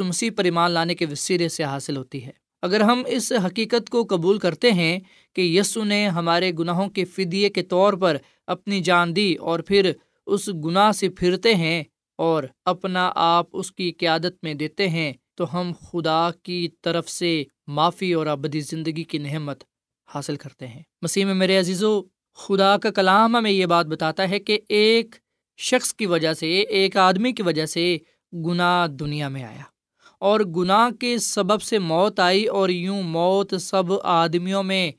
مسیح 0.00 0.30
پر 0.36 0.44
ایمان 0.44 0.70
لانے 0.70 0.94
کے 0.94 1.06
وسیلے 1.10 1.48
سے 1.48 1.64
حاصل 1.64 1.96
ہوتی 1.96 2.24
ہے۔ 2.24 2.30
اگر 2.62 2.80
ہم 2.80 3.02
اس 3.06 3.32
حقیقت 3.46 3.90
کو 3.90 4.04
قبول 4.10 4.38
کرتے 4.38 4.70
ہیں 4.72 5.00
کہ 5.34 5.40
یسو 5.40 5.84
نے 5.84 6.08
ہمارے 6.08 6.52
گناہوں 6.58 6.88
کے 6.88 7.04
فدیے 7.04 7.48
کے 7.48 7.62
طور 7.62 7.92
پر 7.92 8.16
اپنی 8.46 8.80
جان 8.80 9.16
دی 9.16 9.34
اور 9.34 9.60
پھر 9.60 9.92
اس 10.26 10.48
گناہ 10.48 10.92
سے 10.92 11.08
پھرتے 11.08 11.54
ہیں 11.54 11.84
اور 12.18 12.44
اپنا 12.64 13.12
آپ 13.14 13.46
اس 13.52 13.72
کی 13.72 13.92
قیادت 13.92 14.44
میں 14.44 14.54
دیتے 14.54 14.88
ہیں، 14.88 15.12
تو 15.34 15.60
ہم 15.60 15.72
خدا 15.80 16.30
کی 16.42 16.68
طرف 16.82 17.08
سے 17.08 17.44
معافی 17.66 18.12
اور 18.12 18.26
ابدی 18.26 18.60
زندگی 18.60 19.04
کی 19.04 19.18
نعمت 19.18 19.64
حاصل 20.14 20.36
کرتے 20.36 20.66
ہیں۔ 20.66 20.82
مسیح 21.02 21.24
میں 21.24 21.34
میرے 21.34 21.58
عزیز 21.58 21.84
و 21.84 22.02
خدا 22.34 22.78
کا 22.78 22.90
کلام 22.90 23.36
ہمیں 23.36 23.50
یہ 23.50 23.66
بات 23.66 23.86
بتاتا 23.86 24.30
ہے 24.30 24.38
کہ 24.38 24.60
ایک 24.68 25.14
شخص 25.60 25.94
کی 25.94 26.06
وجہ 26.06 26.34
سے، 26.34 26.60
ایک 26.60 26.96
آدمی 26.96 27.32
کی 27.32 27.42
وجہ 27.42 27.66
سے 27.66 27.98
گناہ 28.32 28.86
دنیا 28.86 29.28
میں 29.28 29.44
آیا۔ 29.44 29.62
اور 30.18 30.40
گناہ 30.40 30.90
کے 30.90 31.18
سبب 31.18 31.62
سے 31.62 31.78
موت 31.78 32.20
آئی 32.20 32.44
اور 32.44 32.68
یوں 32.68 33.02
موت 33.02 33.54
سب 33.60 33.82
آدمیوں 34.02 34.62
میں 34.62 34.92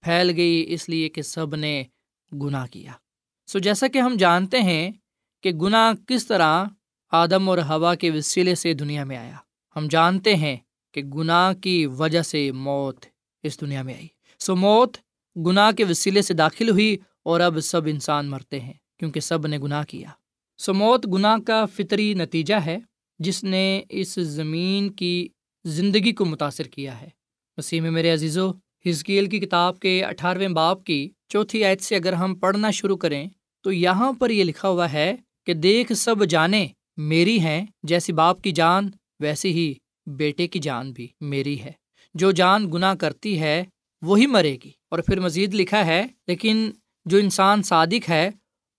پھیل 0.00 0.30
گئی، 0.36 0.64
اس 0.68 0.88
لیے 0.88 1.08
کہ 1.08 1.22
سب 1.22 1.54
نے 1.54 1.84
گناہ 2.32 2.66
کیا۔ 2.66 2.92
سو 3.46 3.58
جیسا 3.58 3.88
کہ 3.88 3.98
ہم 3.98 4.16
جانتے 4.18 4.62
ہیں 4.62 4.90
کہ 5.42 5.50
گناہ 5.50 6.08
کس 6.08 6.26
طرح 6.26 6.64
آدم 7.10 7.48
اور 7.48 7.58
ہوا 7.58 7.94
کے 7.94 8.10
وسیلے 8.10 8.54
سے 8.54 8.74
دنیا 8.74 9.04
میں 9.04 9.16
آیا۔ 9.16 9.36
ہم 9.76 9.86
جانتے 9.90 10.34
ہیں 10.34 10.56
کہ 10.92 11.02
گناہ 11.02 11.52
کی 11.52 11.86
وجہ 11.86 12.22
سے 12.22 12.52
موت 12.52 13.06
اس 13.42 13.60
دنیا 13.60 13.82
میں 13.82 13.94
آئی۔ 13.94 14.06
سو 14.38 14.56
موت 14.56 14.96
گناہ 15.46 15.70
کے 15.72 15.84
وسیلے 15.84 16.22
سے 16.22 16.34
داخل 16.34 16.68
ہوئی 16.68 16.96
اور 17.22 17.40
اب 17.40 17.60
سب 17.60 17.86
انسان 17.86 18.30
مرتے 18.30 18.60
ہیں۔ 18.60 18.72
کیونکہ 18.98 19.20
سب 19.20 19.46
نے 19.46 19.58
گناہ 19.58 19.84
کیا۔ 19.84 20.08
سو 20.58 20.74
موت 20.74 21.06
گناہ 21.06 21.36
کا 21.46 21.64
فطری 21.64 22.14
نتیجہ 22.14 22.54
ہے 22.54 22.78
جس 23.18 23.44
نے 23.44 23.82
اس 23.88 24.14
زمین 24.14 24.90
کی 24.90 25.28
زندگی 25.64 26.12
کو 26.12 26.24
متاثر 26.24 26.64
کیا 26.64 27.00
ہے۔ 27.00 27.08
مسیح 27.56 27.80
میں 27.80 27.90
میرے 27.90 28.10
عزیز 28.10 28.38
و 28.38 28.50
ہزکیل 28.88 29.26
کی 29.26 29.38
کتاب 29.38 29.80
کے 29.80 30.04
اٹھارہویں 30.04 30.48
باپ 30.48 30.84
کی 30.84 31.10
چوتھی 31.28 31.64
آیت 31.64 31.80
سے 31.80 31.96
اگر 31.96 32.12
ہم 32.12 32.34
پڑھنا 32.34 32.70
شروع 32.70 32.96
کریں، 32.96 33.28
تو 33.60 33.72
یہاں 33.72 34.12
پر 34.12 34.30
یہ 34.30 34.44
لکھا 34.44 34.68
ہوا 34.68 34.92
ہے 34.92 35.16
کہ 35.46 35.54
دیکھ 35.54 35.92
سب 35.92 36.24
جانے، 36.24 36.66
میری 36.96 37.40
ہیں، 37.40 37.66
جیسی 37.82 38.12
باپ 38.12 38.42
کی 38.42 38.52
جان، 38.52 38.90
ویسی 39.20 39.52
ہی 39.52 39.74
بیٹے 40.06 40.46
کی 40.46 40.58
جان 40.58 40.92
بھی 40.92 41.08
میری 41.20 41.60
ہے۔ 41.60 41.72
جو 42.14 42.30
جان 42.30 42.72
گناہ 42.72 42.94
کرتی 42.94 43.40
ہے، 43.40 43.64
وہی 44.02 44.26
مرے 44.26 44.56
گی۔ 44.64 44.70
اور 44.90 44.98
پھر 44.98 45.20
مزید 45.20 45.54
لکھا 45.54 45.86
ہے، 45.86 46.06
لیکن 46.26 46.70
جو 47.04 47.18
انسان 47.18 47.62
صادق 47.62 48.10
ہے 48.10 48.30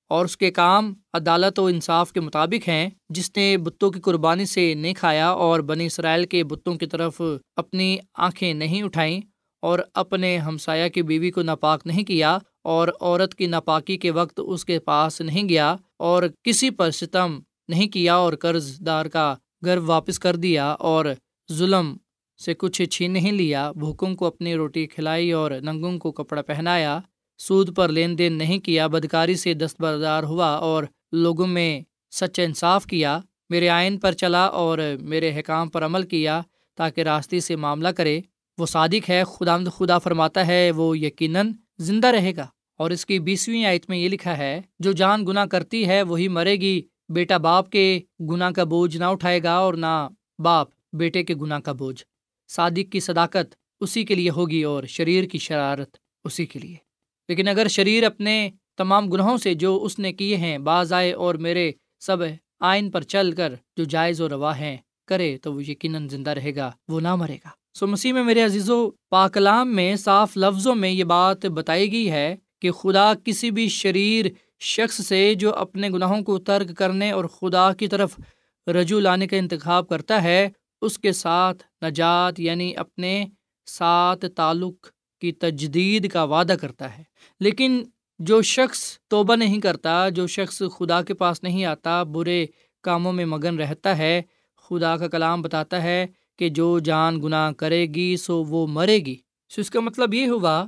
اور 0.09 0.25
اس 0.25 0.37
کے 0.37 0.51
کام 0.51 0.93
عدالت 1.13 1.59
و 1.59 1.65
انصاف 1.65 2.11
کے 2.13 2.19
مطابق 2.19 2.67
ہیں۔ 2.67 2.89
جس 3.09 3.31
نے 3.37 3.57
بتوں 3.57 3.91
کی 3.91 3.99
قربانی 3.99 4.45
سے 4.45 4.73
نہیں 4.73 4.93
کھایا 4.93 5.29
اور 5.29 5.59
بنی 5.59 5.85
اسرائیل 5.85 6.25
کے 6.25 6.43
بتوں 6.43 6.75
کی 6.75 6.85
طرف 6.85 7.21
اپنی 7.55 7.97
آنکھیں 8.17 8.53
نہیں 8.53 8.83
اٹھائیں 8.83 9.21
اور 9.61 9.79
اپنے 9.93 10.37
ہمسایہ 10.37 10.89
کی 10.89 11.01
بیوی 11.01 11.31
کو 11.31 11.41
ناپاک 11.41 11.81
نہیں 11.85 12.03
کیا 12.03 12.37
اور 12.63 12.87
عورت 13.01 13.35
کی 13.35 13.47
ناپاکی 13.47 13.97
کے 13.97 14.11
وقت 14.11 14.39
اس 14.43 14.65
کے 14.65 14.79
پاس 14.79 15.21
نہیں 15.21 15.49
گیا 15.49 15.75
اور 15.97 16.23
کسی 16.43 16.69
پر 16.69 16.91
ستم 16.91 17.39
نہیں 17.67 17.87
کیا 17.87 18.15
اور 18.15 18.33
قرض 18.33 18.79
دار 18.85 19.05
کا 19.05 19.35
گھر 19.65 19.77
واپس 19.77 20.19
کر 20.19 20.35
دیا 20.35 20.71
اور 20.71 21.05
ظلم 21.51 21.97
سے 22.45 22.53
کچھ 22.53 22.81
چھین 22.83 23.11
نہیں 23.11 23.31
لیا، 23.31 23.71
بھوکوں 23.71 24.15
کو 24.15 24.25
اپنی 24.25 24.55
روٹی 24.55 24.87
کھلائی 24.87 25.31
اور 25.31 25.51
ننگوں 25.51 25.99
کو 25.99 26.11
کپڑا 26.11 26.41
پہنایا۔ 26.41 26.99
سود 27.39 27.75
پر 27.75 27.89
لین 27.89 28.17
دین 28.17 28.33
نہیں 28.33 28.59
کیا، 28.59 28.87
بدکاری 28.87 29.35
سے 29.35 29.53
دستبردار 29.53 30.23
ہوا 30.23 30.47
اور 30.47 30.83
لوگوں 31.11 31.47
میں 31.47 31.81
سچ 32.11 32.39
انصاف 32.39 32.85
کیا، 32.85 33.19
میرے 33.49 33.69
آئین 33.69 33.97
پر 33.97 34.11
چلا 34.11 34.45
اور 34.45 34.77
میرے 35.01 35.39
حکام 35.39 35.69
پر 35.69 35.85
عمل 35.85 36.03
کیا 36.03 36.41
تاکہ 36.75 37.01
راستے 37.01 37.39
سے 37.39 37.55
معاملہ 37.55 37.87
کرے۔ 37.87 38.21
وہ 38.57 38.65
صادق 38.65 39.09
ہے 39.09 39.23
خدا 39.23 39.57
خدا 39.57 39.99
فرماتا 39.99 40.47
ہے، 40.47 40.71
وہ 40.71 40.97
یقیناً 40.97 41.51
زندہ 41.77 42.07
رہے 42.07 42.35
گا۔ 42.35 42.47
اور 42.77 42.91
اس 42.91 43.05
کی 43.05 43.19
بیسویں 43.19 43.65
آیت 43.65 43.89
میں 43.89 43.97
یہ 43.97 44.09
لکھا 44.09 44.37
ہے، 44.37 44.61
جو 44.79 44.91
جان 44.91 45.27
گناہ 45.27 45.45
کرتی 45.45 45.87
ہے، 45.87 46.01
وہی 46.01 46.27
مرے 46.27 46.55
گی۔ 46.55 46.81
بیٹا 47.09 47.37
باپ 47.37 47.69
کے 47.69 47.99
گناہ 48.19 48.51
کا 48.51 48.63
بوجھ 48.63 48.97
نہ 48.97 49.05
اٹھائے 49.05 49.43
گا 49.43 49.51
اور 49.51 49.73
نہ 49.73 50.07
باپ 50.39 50.67
بیٹے 50.93 51.23
کے 51.23 51.35
گناہ 51.35 51.59
کا 51.59 51.71
بوجھ۔ 51.71 52.03
صادق 52.47 52.91
کی 52.91 52.99
صداقت 52.99 53.55
اسی 53.79 54.05
کے 54.05 54.15
لیے 54.15 54.29
ہوگی 54.29 54.63
اور 54.63 54.83
شریر 54.83 55.23
کی 55.23 55.37
شرارت 55.37 55.97
اسی 56.23 56.45
کے 56.45 56.59
لیے۔ 56.59 56.88
لیکن 57.29 57.47
اگر 57.47 57.67
شریر 57.67 58.03
اپنے 58.03 58.49
تمام 58.77 59.09
گناہوں 59.09 59.37
سے 59.37 59.53
جو 59.53 59.79
اس 59.83 59.99
نے 59.99 60.13
کیے 60.13 60.37
ہیں، 60.37 60.57
باز 60.57 60.93
آئے 60.93 61.11
اور 61.13 61.35
میرے 61.35 61.71
سب 61.99 62.23
آئین 62.59 62.91
پر 62.91 63.01
چل 63.01 63.31
کر 63.31 63.53
جو 63.77 63.83
جائز 63.83 64.21
و 64.21 64.29
روا 64.29 64.57
ہیں 64.59 64.77
کرے، 65.07 65.37
تو 65.37 65.53
وہ 65.53 65.63
یقیناً 65.63 66.07
زندہ 66.07 66.29
رہے 66.29 66.55
گا، 66.55 66.71
وہ 66.87 66.99
نہ 66.99 67.15
مرے 67.15 67.35
گا۔ 67.35 67.49
سو 67.73 67.87
مسیح 67.87 68.13
میں 68.13 68.23
میرے 68.23 68.41
عزیز 68.41 68.69
و 68.69 68.91
پاکلام 69.09 69.75
میں، 69.75 69.95
صاف 69.95 70.37
لفظوں 70.37 70.75
میں 70.75 70.89
یہ 70.89 71.03
بات 71.03 71.45
بتائی 71.45 71.91
گئی 71.91 72.11
ہے 72.11 72.35
کہ 72.61 72.71
خدا 72.71 73.13
کسی 73.23 73.51
بھی 73.51 73.69
شریر 73.69 74.25
شخص 74.59 75.05
سے 75.05 75.33
جو 75.35 75.53
اپنے 75.55 75.89
گناہوں 75.89 76.21
کو 76.21 76.37
ترک 76.37 76.77
کرنے 76.77 77.11
اور 77.11 77.25
خدا 77.25 77.73
کی 77.73 77.87
طرف 77.87 78.19
رجوع 78.67 78.99
لانے 78.99 79.27
کا 79.27 79.37
انتخاب 79.37 79.87
کرتا 79.87 80.23
ہے، 80.23 80.49
اس 80.81 80.97
کے 80.99 81.11
ساتھ 81.11 81.63
نجات 81.85 82.39
یعنی 82.39 82.75
اپنے 82.77 83.25
ساتھ 83.65 84.25
تعلق 84.35 84.87
کی 85.19 85.31
تجدید 85.31 86.11
کا 86.11 86.23
وعدہ 86.23 86.55
کرتا 86.61 86.97
ہے۔ 86.97 87.03
لیکن 87.39 87.83
جو 88.19 88.41
شخص 88.41 88.97
توبہ 89.07 89.35
نہیں 89.35 89.61
کرتا، 89.61 90.09
جو 90.09 90.27
شخص 90.27 90.61
خدا 90.77 91.01
کے 91.01 91.13
پاس 91.13 91.43
نہیں 91.43 91.65
آتا، 91.65 92.03
برے 92.03 92.45
کاموں 92.81 93.13
میں 93.13 93.25
مگن 93.25 93.59
رہتا 93.59 93.97
ہے، 93.97 94.21
خدا 94.57 94.97
کا 94.97 95.07
کلام 95.07 95.41
بتاتا 95.41 95.83
ہے 95.83 96.07
کہ 96.37 96.49
جو 96.49 96.79
جان 96.79 97.21
گناہ 97.21 97.51
کرے 97.51 97.85
گی 97.85 98.17
سو 98.17 98.43
وہ 98.43 98.67
مرے 98.67 98.99
گی۔ 98.99 99.15
سو 99.49 99.61
اس 99.61 99.69
کا 99.69 99.79
مطلب 99.79 100.13
یہ 100.13 100.27
ہوا 100.27 100.65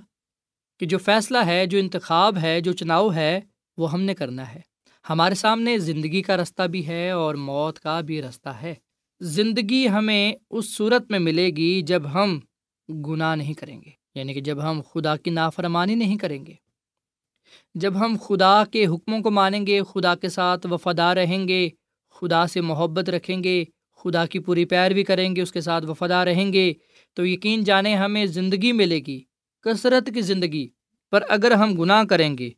کہ 0.79 0.85
جو 0.85 0.97
فیصلہ 0.97 1.37
ہے، 1.45 1.65
جو 1.65 1.77
انتخاب 1.77 2.37
ہے، 2.41 2.61
جو 2.61 2.73
چناؤ 2.73 3.13
ہے، 3.13 3.39
وہ 3.77 3.91
ہم 3.91 4.01
نے 4.01 4.13
کرنا 4.13 4.55
ہے۔ 4.55 4.71
ہمارے 5.09 5.35
سامنے 5.35 5.77
زندگی 5.77 6.21
کا 6.21 6.37
رستہ 6.37 6.63
بھی 6.63 6.87
ہے 6.87 7.09
اور 7.09 7.35
موت 7.35 7.79
کا 7.79 8.01
بھی 8.01 8.21
رستہ 8.21 8.49
ہے۔ 8.49 8.75
زندگی 9.21 9.87
ہمیں 9.87 10.33
اس 10.49 10.75
صورت 10.75 11.11
میں 11.11 11.19
ملے 11.19 11.49
گی 11.49 11.81
جب 11.81 12.13
ہم 12.13 12.39
گناہ 12.89 13.35
نہیں 13.35 13.53
کریں 13.53 13.81
گے۔ 13.81 14.00
یعنی 14.15 14.33
کہ 14.33 14.41
جب 14.41 14.63
ہم 14.63 14.81
خدا 14.93 15.15
کی 15.15 15.29
نافرمانی 15.29 15.95
نہیں 15.95 16.17
کریں 16.17 16.45
گے، 16.45 16.53
جب 17.75 17.99
ہم 17.99 18.15
خدا 18.23 18.63
کے 18.65 18.85
حکموں 18.85 19.19
کو 19.19 19.31
مانیں 19.31 19.67
گے، 19.67 19.81
خدا 19.89 20.15
کے 20.15 20.29
ساتھ 20.29 20.67
وفادار 20.67 21.15
رہیں 21.15 21.47
گے، 21.47 21.69
خدا 22.09 22.47
سے 22.47 22.61
محبت 22.61 23.09
رکھیں 23.09 23.43
گے، 23.43 23.63
خدا 23.97 24.25
کی 24.25 24.39
پوری 24.39 24.65
پیروی 24.65 25.03
کریں 25.03 25.35
گے، 25.35 25.41
اس 25.41 25.51
کے 25.51 25.61
ساتھ 25.61 25.85
وفادار 25.85 26.27
رہیں 26.27 26.53
گے، 26.53 26.73
تو 27.13 27.25
یقین 27.25 27.63
جانیں 27.63 27.95
ہمیں 27.95 28.25
زندگی 28.25 28.71
ملے 28.71 28.99
گی، 28.99 29.23
کثرت 29.61 30.09
کی 30.13 30.21
زندگی۔ 30.21 30.67
پر 31.11 31.23
اگر 31.29 31.51
ہم 31.51 31.73
گناہ 31.73 32.03
کریں 32.03 32.37
گے 32.37 32.49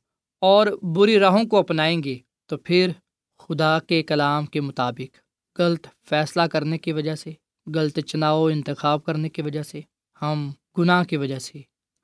اور 0.42 0.68
بری 0.96 1.20
راہوں 1.20 1.44
کو 1.44 1.58
اپنائیں 1.58 2.04
گے، 2.04 2.18
تو 2.46 2.58
پھر 2.58 2.92
خدا 3.40 3.80
کے 3.80 4.04
کلام 4.04 4.46
کے 4.46 4.62
مطابق 4.62 5.18
غلط 5.60 5.88
فیصلہ 6.10 6.42
کرنے 6.42 6.78
کی 6.78 6.92
وجہ 6.92 7.16
سے، 7.16 7.32
غلط 7.76 8.00
چناؤ 8.00 8.46
انتخاب 8.46 9.04
کرنے 9.04 9.30
کی 9.30 9.42
وجہ 9.42 9.64
سے 9.64 9.82
ہم 10.22 10.52
گناہ 10.78 11.04
کی 11.04 11.18
وجہ 11.18 11.40
سے 11.40 11.62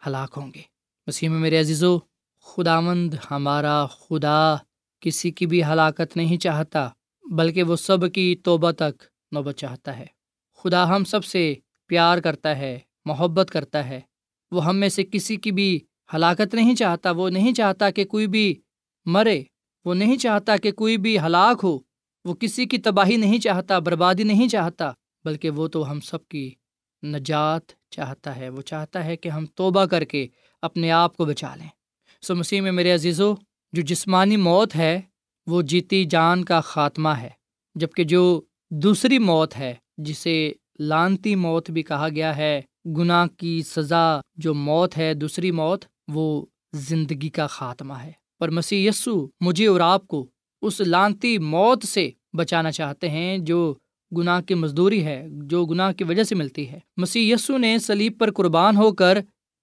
ہلاک 0.07 0.33
ہوں 0.37 0.51
گے۔ 0.55 0.61
مسیح 1.07 1.29
میں 1.29 1.39
میرے 1.39 1.59
عزیز 1.59 1.83
و 1.83 1.99
خدا 2.41 2.79
مند 2.79 3.13
ہمارا 3.31 3.85
خدا 3.85 4.55
کسی 4.99 5.31
کی 5.31 5.45
بھی 5.45 5.63
ہلاکت 5.63 6.17
نہیں 6.17 6.37
چاہتا، 6.37 6.89
بلکہ 7.31 7.63
وہ 7.63 7.75
سب 7.75 8.13
کی 8.13 8.35
توبہ 8.43 8.71
تک 8.71 9.03
نوبت 9.31 9.55
چاہتا 9.55 9.97
ہے۔ 9.97 10.05
خدا 10.57 10.95
ہم 10.95 11.03
سب 11.03 11.25
سے 11.25 11.53
پیار 11.87 12.17
کرتا 12.17 12.57
ہے، 12.57 12.79
محبت 13.05 13.49
کرتا 13.51 13.89
ہے۔ 13.89 14.01
وہ 14.51 14.65
ہم 14.65 14.77
میں 14.77 14.89
سے 14.89 15.03
کسی 15.03 15.35
کی 15.35 15.51
بھی 15.51 15.79
ہلاکت 16.13 16.53
نہیں 16.53 16.75
چاہتا، 16.75 17.11
وہ 17.11 17.29
نہیں 17.29 17.53
چاہتا 17.53 17.89
کہ 17.89 18.05
کوئی 18.05 18.27
بھی 18.27 18.55
مرے، 19.05 19.43
وہ 19.85 19.93
نہیں 19.93 20.17
چاہتا 20.17 20.57
کہ 20.57 20.71
کوئی 20.71 20.97
بھی 20.97 21.19
ہلاک 21.19 21.59
ہو۔ 21.63 21.79
وہ 22.25 22.33
کسی 22.33 22.65
کی 22.65 22.77
تباہی 22.77 23.17
نہیں 23.17 23.39
چاہتا، 23.39 23.79
بربادی 23.79 24.23
نہیں 24.23 24.47
چاہتا، 24.47 24.91
بلکہ 25.25 25.49
وہ 25.49 25.67
تو 25.67 25.91
ہم 25.91 25.99
سب 25.99 26.27
کی 26.27 26.51
نجات 27.03 27.61
چاہتا 27.89 28.35
ہے، 28.35 28.49
وہ 28.49 28.61
چاہتا 28.61 29.05
ہے 29.05 29.17
کہ 29.17 29.29
ہم 29.29 29.45
توبہ 29.45 29.85
کر 29.85 30.03
کے 30.03 30.27
اپنے 30.61 30.91
آپ 30.91 31.17
کو 31.17 31.25
بچا 31.25 31.55
لیں۔ 31.55 31.67
سو 32.21 32.35
مسیح 32.35 32.61
میں 32.61 32.71
میرے 32.71 32.91
عزیزو، 32.91 33.33
جو 33.73 33.81
جسمانی 33.81 34.37
موت 34.37 34.75
ہے، 34.75 35.01
وہ 35.47 35.61
جیتی 35.61 36.05
جان 36.05 36.45
کا 36.45 36.61
خاتمہ 36.61 37.09
ہے۔ 37.09 37.29
جبکہ 37.75 38.03
جو 38.03 38.41
دوسری 38.69 39.17
موت 39.17 39.57
ہے، 39.57 39.73
جسے 39.97 40.51
لانتی 40.79 41.35
موت 41.35 41.71
بھی 41.71 41.83
کہا 41.83 42.07
گیا 42.15 42.37
ہے، 42.37 42.61
گناہ 42.97 43.27
کی 43.27 43.63
سزا 43.65 44.19
جو 44.35 44.53
موت 44.53 44.97
ہے، 44.97 45.13
دوسری 45.13 45.51
موت، 45.51 45.85
وہ 46.07 46.45
زندگی 46.73 47.29
کا 47.29 47.47
خاتمہ 47.47 47.93
ہے۔ 47.93 48.11
پر 48.39 48.49
مسیح 48.49 48.89
یسو 48.89 49.27
مجھے 49.39 49.67
اور 49.67 49.79
آپ 49.79 50.07
کو 50.07 50.27
اس 50.61 50.79
لانتی 50.79 51.37
موت 51.37 51.85
سے 51.85 52.09
بچانا 52.33 52.71
چاہتے 52.71 53.09
ہیں، 53.09 53.37
جو 53.37 53.73
گناہ 54.17 54.41
کی 54.41 54.53
مزدوری 54.53 55.05
ہے، 55.05 55.27
جو 55.29 55.65
گناہ 55.65 55.91
کی 55.91 56.03
وجہ 56.03 56.23
سے 56.23 56.35
ملتی 56.35 56.69
ہے۔ 56.69 56.79
مسیح 56.97 57.33
یسو 57.33 57.57
نے 57.57 57.79
سلیب 57.79 58.13
پر 58.19 58.31
قربان 58.31 58.77
ہو 58.77 58.91
کر 58.91 59.17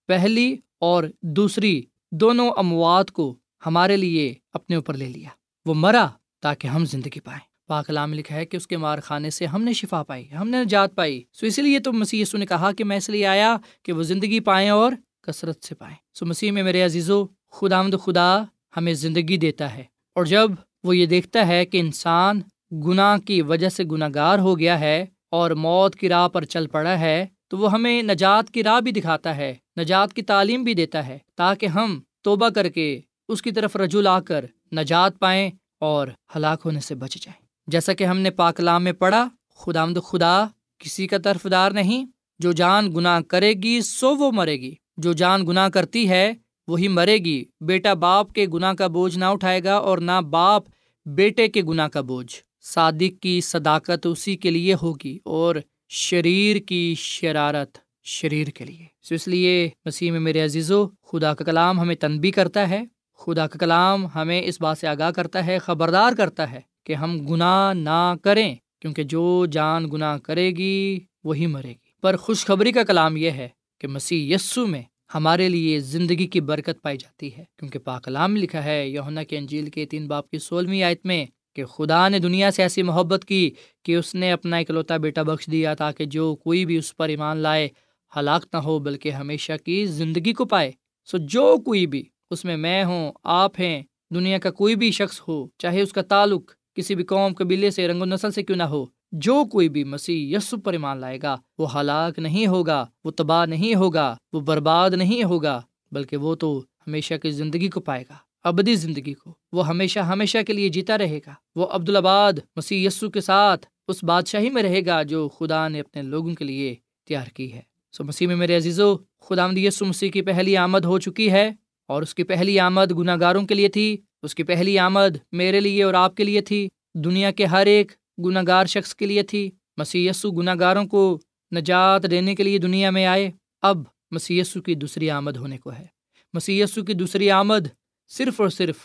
پہلی 0.07 0.57
اور 0.79 1.05
دوسری 1.23 1.83
دونوں 2.13 2.51
اموات 2.57 3.11
کو 3.11 3.35
ہمارے 3.67 3.97
لیے 3.97 4.35
اپنے 4.53 4.77
اوپر 4.77 4.95
لے 4.95 5.09
لیا۔ 5.09 5.29
وہ 5.67 5.75
مرا 5.75 6.07
تاکہ 6.41 6.67
ہم 6.67 6.85
زندگی 6.85 7.21
پائیں۔ 7.21 7.41
پاکلام 7.67 8.15
لکھا 8.15 8.37
ہے 8.37 8.47
کہ 8.47 8.57
اس 8.57 8.67
کے 8.67 8.77
مار 8.77 8.99
خانے 8.99 9.31
سے 9.31 9.47
ہم 9.47 9.63
نے 9.63 9.73
شفا 9.73 10.03
پائی، 10.03 10.33
ہم 10.33 10.49
نے 10.49 10.65
نجات 10.65 10.95
پائی۔ 10.95 11.23
سو 11.33 11.47
اسی 11.47 11.63
لیے 11.63 11.79
تو 11.79 11.93
مسیح 11.93 12.23
یسو 12.23 12.39
نے 12.39 12.47
کہا 12.47 12.73
کہ 12.73 12.85
میں 12.85 12.97
اس 12.97 13.09
لیے 13.11 13.27
آیا 13.27 13.57
کہ 13.83 13.93
وہ 13.93 14.03
زندگی 14.03 14.41
پائیں 14.41 14.71
اور 14.71 14.93
کثرت 15.23 15.65
سے 15.65 15.75
پائیں۔ 15.75 15.97
سو 16.15 16.27
مسیح 16.27 16.53
میں 16.53 16.63
میرے 16.63 16.83
عزیزو 16.83 17.27
خدا 17.53 17.83
مد 17.83 17.95
خدا 18.05 18.43
ہمیں 18.77 18.95
زندگی 18.95 19.37
دیتا 19.37 19.75
ہے۔ 19.75 19.85
اور 20.15 20.25
جب 20.25 20.51
وہ 20.85 20.97
یہ 20.97 21.07
دیکھتا 21.07 21.49
ہے 21.49 21.67
کہ 21.67 21.81
انسان 21.81 22.41
گناہ 22.73 23.17
کی 23.17 23.43
وجہ 23.43 23.69
سے 23.69 23.85
گناہ 23.85 24.09
گار 24.15 24.39
ہو 24.39 24.59
گیا 24.59 24.81
ہے 24.81 25.07
اور 25.31 25.51
موت 25.51 25.97
کی 25.97 26.09
راہ 26.09 26.29
پر 26.29 26.45
چل 26.45 26.67
پڑا 26.67 26.99
ہے، 27.01 27.27
تو 27.49 27.59
وہ 27.59 27.73
ہمیں 27.73 28.03
نجات 28.03 28.51
کی 28.51 28.63
راہ 28.63 28.81
بھی 28.81 28.93
دکھاتا 28.93 29.37
ہے، 29.37 29.55
نجات 29.81 30.13
کی 30.13 30.23
تعلیم 30.23 30.65
بھی 30.65 30.75
دیتا 30.75 31.07
ہے، 31.07 31.19
تاکہ 31.35 31.67
ہم 31.67 32.01
توبہ 32.23 32.49
کر 32.49 32.69
کے 32.69 33.01
اس 33.29 33.43
کی 33.43 33.51
طرف 33.53 33.77
رجوع 33.77 34.03
لا 34.03 34.21
کر 34.21 34.45
نجات 34.73 35.19
پائیں 35.19 35.51
اور 35.79 36.09
ہلاک 36.37 36.63
ہونے 36.65 36.81
سے 36.81 36.95
بچ 36.95 37.15
جائیں۔ 37.15 37.47
جیسا 37.67 37.93
کہ 37.93 38.05
ہم 38.05 38.19
نے 38.19 38.31
پاکلام 38.31 38.85
میں 38.85 38.93
پڑھا 38.93 39.29
خدا 39.57 39.85
مد 39.85 39.99
خدا 40.05 40.47
کسی 40.79 41.07
کا 41.07 41.19
طرف 41.19 41.47
دار 41.51 41.71
نہیں، 41.71 42.05
جو 42.39 42.53
جان 42.53 42.95
گناہ 42.97 43.21
کرے 43.21 43.53
گی 43.53 43.81
سو 43.81 44.15
وہ 44.17 44.31
مرے 44.33 44.57
گی، 44.57 44.75
جو 44.97 45.13
جان 45.13 45.47
گناہ 45.47 45.69
کرتی 45.69 46.09
ہے 46.09 46.33
وہی 46.69 46.89
مرے 46.89 47.19
گی۔ 47.19 47.45
بیٹا 47.61 47.95
باپ 47.95 48.33
کے 48.33 48.47
گناہ 48.47 48.73
کا 48.73 48.87
بوجھ 48.87 49.19
نہ 49.19 49.25
اٹھائے 49.25 49.65
گا 49.65 49.75
اور 49.75 49.99
نہ 49.99 50.21
باپ 50.21 50.63
بیٹے 51.07 51.49
کے 51.49 51.63
گناہ 51.63 51.89
کا 51.89 52.01
بوجھ۔ 52.01 52.35
صادق 52.75 53.23
کی 53.23 53.41
صداقت 53.41 54.07
اسی 54.07 54.37
کے 54.37 54.51
لیے 54.51 54.75
ہوگی 54.83 55.19
اور 55.25 55.57
شریر 55.89 56.57
کی 56.57 56.95
شرارت 56.99 57.79
شریر 58.03 58.47
کے 58.47 58.65
لیے۔ 58.65 58.85
سو 59.03 59.15
اس 59.15 59.29
لیے 59.29 59.69
مسیح 59.85 60.11
میں 60.11 60.21
میرے 60.21 60.41
عزیز 60.41 60.71
و 60.71 60.87
خدا 60.87 61.35
کا 61.35 61.45
کلام 61.45 61.81
ہمیں 61.81 61.95
تنبی 61.95 62.31
کرتا 62.31 62.69
ہے۔ 62.69 62.83
خدا 63.19 63.47
کا 63.47 63.59
کلام 63.59 64.07
ہمیں 64.15 64.43
اس 64.45 64.61
بات 64.61 64.79
سے 64.79 64.87
آگاہ 64.87 65.11
کرتا 65.11 65.47
ہے، 65.47 65.59
خبردار 65.59 66.13
کرتا 66.17 66.51
ہے 66.51 66.61
کہ 66.85 66.95
ہم 66.95 67.27
گناہ 67.27 67.73
نہ 67.75 68.15
کریں، 68.23 68.55
کیونکہ 68.81 69.03
جو 69.03 69.47
جان 69.53 69.91
گناہ 69.93 70.19
کرے 70.19 70.51
گی، 70.51 71.01
وہی 71.25 71.47
مرے 71.47 71.69
گی۔ 71.69 71.91
پر 72.03 72.17
خوشخبری 72.17 72.73
کا 72.73 72.83
کلام 72.83 73.17
یہ 73.17 73.31
ہے 73.31 73.49
کہ 73.81 73.89
مسیح 73.89 74.35
یسو 74.35 74.67
میں 74.67 74.83
ہمارے 75.15 75.49
لیے 75.49 75.81
زندگی 75.81 76.27
کی 76.27 76.41
برکت 76.41 76.83
پائی 76.83 76.97
جاتی 76.97 77.37
ہے، 77.37 77.45
کیونکہ 77.59 77.79
پاکلام 77.79 78.37
لکھا 78.37 78.65
ہے 78.65 78.89
یونا 78.89 79.23
کے 79.23 79.39
انجیل 79.39 79.71
کے 79.71 79.87
تین 79.87 80.09
باپ 80.09 80.31
کی 80.31 80.39
سولہویں 80.39 80.83
آیت 80.83 81.07
میں 81.07 81.27
کہ 81.57 81.65
خدا 81.65 82.09
نے 82.09 82.19
دنیا 82.19 82.51
سے 82.51 82.63
ایسی 82.63 82.83
محبت 82.83 83.25
کی 83.25 83.51
کہ 83.85 83.97
اس 83.97 84.15
نے 84.15 84.33
اپنا 84.33 84.57
اکلوتا 84.57 84.97
بیٹا 84.97 85.23
بخش 85.23 85.47
دیا 85.47 85.75
تاکہ 85.75 86.05
جو 86.05 86.35
کوئی 86.35 86.65
بھی 86.65 86.77
اس 86.79 86.97
پر 86.97 87.09
ایمان 87.09 87.37
لائے، 87.37 87.69
ہلاک 88.17 88.47
نہ 88.53 88.59
ہو، 88.59 88.79
بلکہ 88.79 89.11
ہمیشہ 89.11 89.53
کی 89.65 89.87
زندگی 89.87 90.33
کو 90.33 90.45
پائے۔ 90.45 90.73
سو 91.09 91.19
جو 91.19 91.57
کوئی 91.65 91.87
بھی، 91.87 92.05
اس 92.31 92.45
میں 92.45 92.57
میں 92.57 92.85
ہوں، 92.85 93.13
آپ 93.25 93.61
ہیں، 93.61 93.83
دنیا 94.15 94.39
کا 94.39 94.51
کوئی 94.51 94.75
بھی 94.75 94.91
شخص 94.91 95.21
ہو، 95.29 95.47
چاہے 95.59 95.81
اس 95.81 95.93
کا 95.93 96.03
تعلق 96.03 96.53
کسی 96.75 96.95
بھی 96.95 97.05
قوم، 97.05 97.33
قبیلے 97.33 97.71
سے، 97.71 97.89
رنگ 97.89 98.03
و 98.03 98.05
نسل 98.05 98.31
سے 98.31 98.43
کیوں 98.43 98.59
نہ 98.59 98.63
ہو، 98.63 98.85
جو 99.13 99.45
کوئی 99.45 99.69
بھی 99.69 99.85
مسیح 99.85 100.37
یسو 100.37 100.57
پر 100.57 100.73
ایمان 100.73 100.99
لائے 100.99 101.19
گا، 101.23 101.37
وہ 101.59 101.81
ہلاک 101.81 102.19
نہیں 102.19 102.47
ہوگا، 102.47 102.85
وہ 103.05 103.11
تباہ 103.11 103.47
نہیں 103.47 103.75
ہوگا، 103.75 104.15
وہ 104.33 104.41
برباد 104.41 104.91
نہیں 104.91 105.25
ہوگا، 105.25 105.61
بلکہ 105.93 106.17
وہ 106.17 106.35
تو 106.35 106.65
ہمیشہ 106.87 107.15
کی 107.15 107.31
زندگی 107.31 107.69
کو 107.69 107.81
پائے 107.81 108.05
گا۔ 108.11 108.26
ابدی 108.47 108.75
زندگی 108.75 109.15
کو۔ 109.15 109.35
وہ 109.53 109.67
ہمیشہ 109.69 109.99
ہمیشہ 109.99 110.39
کے 110.47 110.53
لیے 110.53 110.69
جیتا 110.69 110.99
رہے 110.99 111.19
گا۔ 111.27 111.35
وہ 111.57 111.67
عبدالآباد 111.71 112.33
مسیح 112.57 112.87
یسو 112.87 113.11
کے 113.11 113.21
ساتھ 113.21 113.67
اس 113.89 114.05
بادشاہی 114.05 114.51
میں 114.51 114.63
رہے 114.63 114.87
گا 114.87 115.03
جو 115.03 115.29
خدا 115.29 115.69
نے 115.69 115.81
اپنے 115.81 116.03
لوگوں 116.03 116.35
کے 116.35 116.45
لیے 116.45 116.75
تیار 117.09 117.27
کی 117.35 117.53
ہے۔ 117.53 117.61
سو 117.93 118.05
مسیح 118.05 118.27
میں 118.27 118.37
میرے 118.37 118.57
عزیزو 118.57 118.97
خدا 118.97 119.49
یسو 119.57 119.85
مسیح 119.85 120.11
کی 120.11 120.23
پہلی 120.23 120.57
آمد 120.57 120.85
ہو 120.85 120.99
چکی 120.99 121.31
ہے 121.31 121.51
اور 121.87 122.03
اس 122.03 122.15
کی 122.15 122.23
پہلی 122.23 122.61
آمد 122.61 122.93
گناہ 122.99 123.17
گاروں 123.21 123.43
کے 123.43 123.55
لیے 123.55 123.69
تھی۔ 123.69 123.97
اس 124.23 124.35
کی 124.35 124.43
پہلی 124.43 124.79
آمد 124.79 125.17
میرے 125.33 125.61
لیے 125.61 125.83
اور 125.83 125.95
آپ 125.95 126.17
کے 126.17 126.25
لیے 126.25 126.41
تھی۔ 126.41 126.69
دنیا 126.95 127.31
کے 127.31 127.45
ہر 127.45 127.67
ایک 127.67 127.93
گناہ 128.25 128.43
گار 128.47 128.67
شخص 128.67 128.95
کے 128.95 129.07
لیے 129.07 129.23
تھی۔ 129.23 129.51
مسی 129.77 130.09
گناہ 130.25 130.55
گاروں 130.61 130.85
کو 130.85 131.19
نجات 131.55 132.11
دینے 132.11 132.35
کے 132.35 132.43
لیے 132.43 132.59
دنیا 132.59 132.91
میں 132.91 133.07
آئے۔ 133.07 133.31
اب 133.63 133.79
مسی 134.11 134.43
کی 134.65 134.75
دوسری 134.75 135.11
آمد 135.11 135.37
ہونے 135.37 135.59
کو 135.59 135.73
ہے۔ 135.73 135.87
مسی 136.35 136.63
کی 136.87 136.93
دوسری 136.93 137.31
آمد 137.31 137.67
صرف 138.09 138.41
اور 138.41 138.49
صرف 138.49 138.77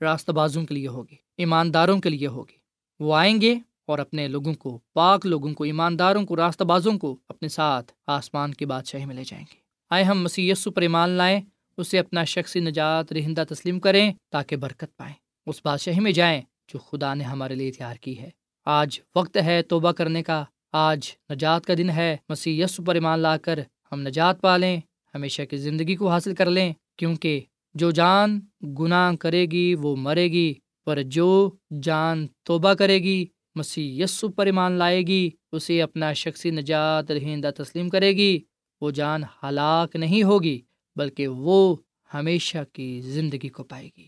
راستہ 0.00 0.32
بازوں 0.32 0.64
کے 0.64 0.74
لیے 0.74 0.88
ہوگی، 0.88 1.16
ایمانداروں 1.36 2.00
کے 2.00 2.10
لیے 2.10 2.26
ہوگی۔ 2.26 2.56
وہ 3.00 3.14
آئیں 3.14 3.40
گے 3.40 3.58
اور 3.86 3.98
اپنے 3.98 4.28
لوگوں 4.28 4.54
کو، 4.54 4.78
پاک 4.92 5.26
لوگوں 5.26 5.54
کو، 5.54 5.64
ایمانداروں 5.64 6.26
کو، 6.26 6.36
راستہ 6.36 6.64
بازوں 6.64 6.98
کو 6.98 7.16
اپنے 7.28 7.48
ساتھ 7.48 7.92
آسمان 8.06 8.54
کی 8.54 8.64
بادشاہی 8.64 9.04
میں 9.04 9.14
لے 9.14 9.22
جائیں 9.26 9.44
گے۔ 9.52 9.56
آئے 9.90 10.04
ہم 10.04 10.22
مسی 10.22 10.52
پر 10.74 10.82
ایمان 10.82 11.10
لائیں، 11.10 11.40
اسے 11.76 11.98
اپنا 11.98 12.24
شخصی 12.24 12.60
نجات، 12.60 13.12
رہندہ 13.12 13.44
تسلیم 13.48 13.80
کریں 13.80 14.12
تاکہ 14.30 14.56
برکت 14.56 14.96
پائیں۔ 14.96 15.14
اس 15.46 15.60
بادشاہی 15.64 16.00
میں 16.00 16.12
جائیں 16.12 16.42
جو 16.68 16.78
خدا 16.78 17.14
نے 17.14 17.24
ہمارے 17.24 17.54
لیے 17.54 17.72
تیار 17.72 17.94
کی 17.94 18.18
ہے۔ 18.18 18.30
آج 18.64 19.00
وقت 19.16 19.36
ہے 19.36 19.62
توبہ 19.62 19.92
کرنے 19.92 20.22
کا، 20.22 20.44
آج 20.72 21.10
نجات 21.32 21.66
کا 21.66 21.74
دن 21.78 21.90
ہے۔ 21.90 22.16
مسیح 22.28 22.64
یس 22.64 22.80
پر 22.86 22.94
ایمان 22.94 23.18
لا 23.18 23.36
کر 23.36 23.58
ہم 23.92 24.00
نجات 24.00 24.40
پا 24.40 24.56
لیں، 24.56 24.80
ہمیشہ 25.14 25.42
کی 25.42 25.56
زندگی 25.56 25.96
کو 25.96 26.08
حاصل 26.08 26.34
کر 26.34 26.50
لیں، 26.50 26.72
کیونکہ 26.96 27.40
جو 27.74 27.90
جان 27.90 28.40
گناہ 28.78 29.16
کرے 29.16 29.46
گی 29.46 29.74
وہ 29.74 29.96
مرے 29.96 30.28
گی، 30.28 30.54
پر 30.84 31.02
جو 31.02 31.50
جان 31.82 32.26
توبہ 32.42 32.72
کرے 32.74 32.98
گی، 32.98 33.26
مسیح 33.54 34.04
یسو 34.04 34.28
پر 34.28 34.46
ایمان 34.46 34.72
لائے 34.72 35.02
گی، 35.02 35.30
اسے 35.52 35.82
اپنا 35.82 36.12
شخصی 36.12 36.50
نجات 36.50 37.10
رہندہ 37.10 37.50
تسلیم 37.56 37.88
کرے 37.88 38.12
گی، 38.12 38.40
وہ 38.80 38.90
جان 38.90 39.22
ہلاک 39.42 39.96
نہیں 39.96 40.22
ہوگی، 40.22 40.60
بلکہ 40.96 41.28
وہ 41.28 41.76
ہمیشہ 42.14 42.58
کی 42.72 43.00
زندگی 43.00 43.48
کو 43.48 43.62
پائے 43.64 43.90
گی۔ 43.96 44.06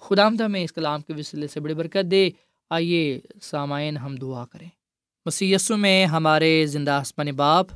خدا 0.00 0.28
میں 0.28 0.64
اس 0.64 0.72
کلام 0.72 1.00
کے 1.00 1.12
وسیلے 1.18 1.46
سے 1.46 1.60
بڑی 1.60 1.74
برکت 1.74 2.10
دے۔ 2.10 2.30
آئیے 2.70 3.20
سامعین 3.42 3.96
ہم 3.96 4.16
دعا 4.16 4.46
کریں۔ 4.46 4.68
مسیسو 5.26 5.76
میں 5.76 6.06
ہمارے 6.06 6.66
زندہ 6.66 6.90
آسمان 6.90 7.28
باپ، 7.36 7.66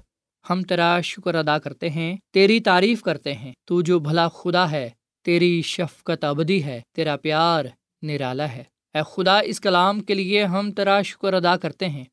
ہم 0.51 0.63
تیرا 0.63 1.01
شکر 1.01 1.35
ادا 1.35 1.59
کرتے 1.59 1.91
ہیں، 1.91 2.17
تیری 2.33 2.61
تعریف 2.61 3.03
کرتے 3.03 3.35
ہیں، 3.35 3.53
تو 3.65 3.83
جو 3.83 3.99
بھلا 3.99 4.29
خدا 4.29 4.71
ہے 4.71 4.91
تیری 5.29 5.63
شفقت 5.63 6.25
ابدی 6.25 6.65
ہے، 6.65 6.81
تیرا 6.95 7.17
پیار 7.17 7.65
نرالا 8.03 8.49
ہے۔ 8.49 8.65
اے 8.95 9.01
خدا، 9.15 9.39
اس 9.39 9.61
کلام 9.61 10.01
کے 10.01 10.15
لیے 10.15 10.45
ہم 10.45 10.73
تیرا 10.73 11.03
شکر 11.03 11.35
ادا 11.35 11.57
کرتے 11.57 11.89
ہیں۔ 11.89 12.05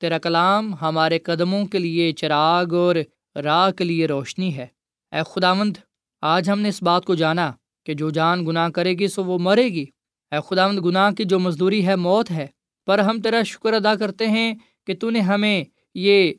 تیرا 0.00 0.18
کلام 0.18 0.74
ہمارے 0.74 1.18
قدموں 1.18 1.66
کے 1.66 1.78
لیے 1.78 2.12
چراغ 2.12 2.74
اور 2.74 2.96
راہ 3.36 3.70
کے 3.70 3.84
لیے 3.84 4.06
روشنی 4.06 4.56
ہے۔ 4.56 4.66
اے 5.12 5.20
خداوند، 5.34 5.76
آج 6.22 6.50
ہم 6.50 6.60
نے 6.60 6.68
اس 6.68 6.82
بات 6.82 7.04
کو 7.04 7.14
جانا 7.14 7.52
کہ 7.86 7.94
جو 7.94 8.10
جان 8.10 8.46
گناہ 8.46 8.68
کرے 8.68 8.94
گی 8.94 9.08
سو 9.08 9.24
وہ 9.24 9.38
مرے 9.38 9.68
گی۔ 9.68 9.84
اے 10.32 10.38
خداوند، 10.48 10.78
گناہ 10.84 11.10
کی 11.10 11.24
جو 11.24 11.38
مزدوری 11.38 11.86
ہے 11.86 11.96
موت 11.96 12.30
ہے۔ 12.30 12.46
پر 12.86 12.98
ہم 12.98 13.20
تیرا 13.20 13.42
شکر 13.42 13.72
ادا 13.72 13.94
کرتے 13.94 14.26
ہیں 14.26 14.54
کہ 14.86 14.94
تو 14.94 15.10
نے 15.10 15.20
ہمیں 15.20 15.64
یہ 15.94 16.32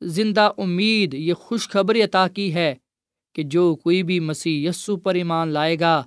زندہ 0.00 0.50
امید، 0.58 1.14
یہ 1.14 1.34
خوشخبری 1.34 2.02
عطا 2.02 2.28
کی 2.28 2.54
ہے۔ 2.54 2.74
کہ 3.36 3.42
جو 3.42 3.76
کوئی 3.76 4.02
بھی 4.02 4.20
مسیح 4.20 4.68
یسو 4.68 4.96
پر 4.96 5.14
ایمان 5.14 5.48
لائے 5.48 5.80
گا، 5.80 6.02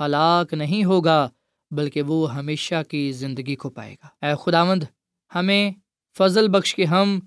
ہلاک 0.00 0.54
نہیں 0.54 0.84
ہوگا، 0.84 1.28
بلکہ 1.70 2.02
وہ 2.02 2.34
ہمیشہ 2.34 2.74
کی 2.88 3.12
زندگی 3.12 3.56
کو 3.56 3.70
پائے 3.70 3.94
گا۔ 3.94 4.26
اے 4.26 4.34
خداوند، 4.44 4.82
ہمیں 5.34 5.70
فضل 6.18 6.48
بخش 6.48 6.74
کے 6.74 6.84
ہم 6.84 7.18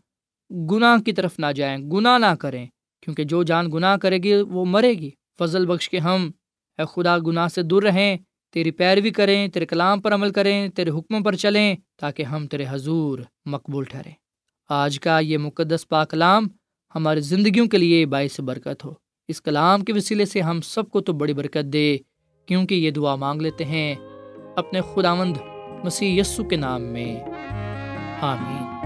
گناہ 0.71 1.01
کی 1.01 1.12
طرف 1.12 1.39
نہ 1.39 1.45
جائیں، 1.55 1.77
گناہ 1.77 2.17
نہ 2.17 2.35
کریں، 2.35 2.65
کیونکہ 3.01 3.23
جو 3.23 3.43
جان 3.43 3.71
گناہ 3.73 3.97
کرے 3.97 4.17
گی، 4.17 4.35
وہ 4.35 4.65
مرے 4.65 4.93
گی۔ 4.93 5.09
فضل 5.39 5.65
بخش 5.65 5.89
کے 5.89 5.97
ہم، 5.97 6.31
اے 6.77 6.85
خدا، 6.95 7.17
گناہ 7.17 7.47
سے 7.47 7.62
دور 7.62 7.83
رہیں، 7.83 8.17
تیری 8.53 8.71
پیروی 8.71 9.09
کریں، 9.09 9.47
تیرے 9.47 9.65
کلام 9.65 10.01
پر 10.01 10.13
عمل 10.13 10.31
کریں، 10.31 10.67
تیرے 10.69 10.89
حکموں 10.89 11.19
پر 11.19 11.35
چلیں، 11.35 11.75
تاکہ 11.97 12.23
ہم 12.23 12.47
تیرے 12.47 12.65
حضور 12.69 13.19
مقبول 13.45 13.83
ٹھہریں۔ 13.83 14.13
آج 14.69 14.99
کا 14.99 15.19
یہ 15.19 15.38
مقدس 15.38 15.88
پا 15.88 16.05
کلام 16.05 16.47
ہماری 16.95 17.19
زندگیوں 17.19 17.67
کے 17.67 17.77
لیے 17.77 18.05
باعث 18.05 18.39
برکت 18.39 18.85
ہو۔ 18.85 19.08
اس 19.29 19.41
کلام 19.41 19.81
کے 19.81 19.93
وسیلے 19.93 20.25
سے 20.25 20.41
ہم 20.41 20.61
سب 20.61 20.89
کو 20.89 21.01
تو 21.01 21.13
بڑی 21.13 21.33
برکت 21.33 21.73
دے، 21.73 21.97
کیونکہ 22.45 22.75
یہ 22.75 22.91
دعا 22.91 23.15
مانگ 23.15 23.41
لیتے 23.41 23.65
ہیں 23.65 23.95
اپنے 24.55 24.81
خداوند 24.81 25.37
مسیح 25.83 26.21
یسو 26.21 26.43
کے 26.43 26.55
نام 26.55 26.81
میں۔ 26.81 27.23
آمین۔ 28.21 28.79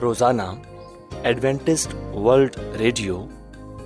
روزانہ 0.00 0.42
ایڈوینٹسٹ 1.22 1.94
ورلڈ 1.94 2.56
ریڈیو 2.78 3.26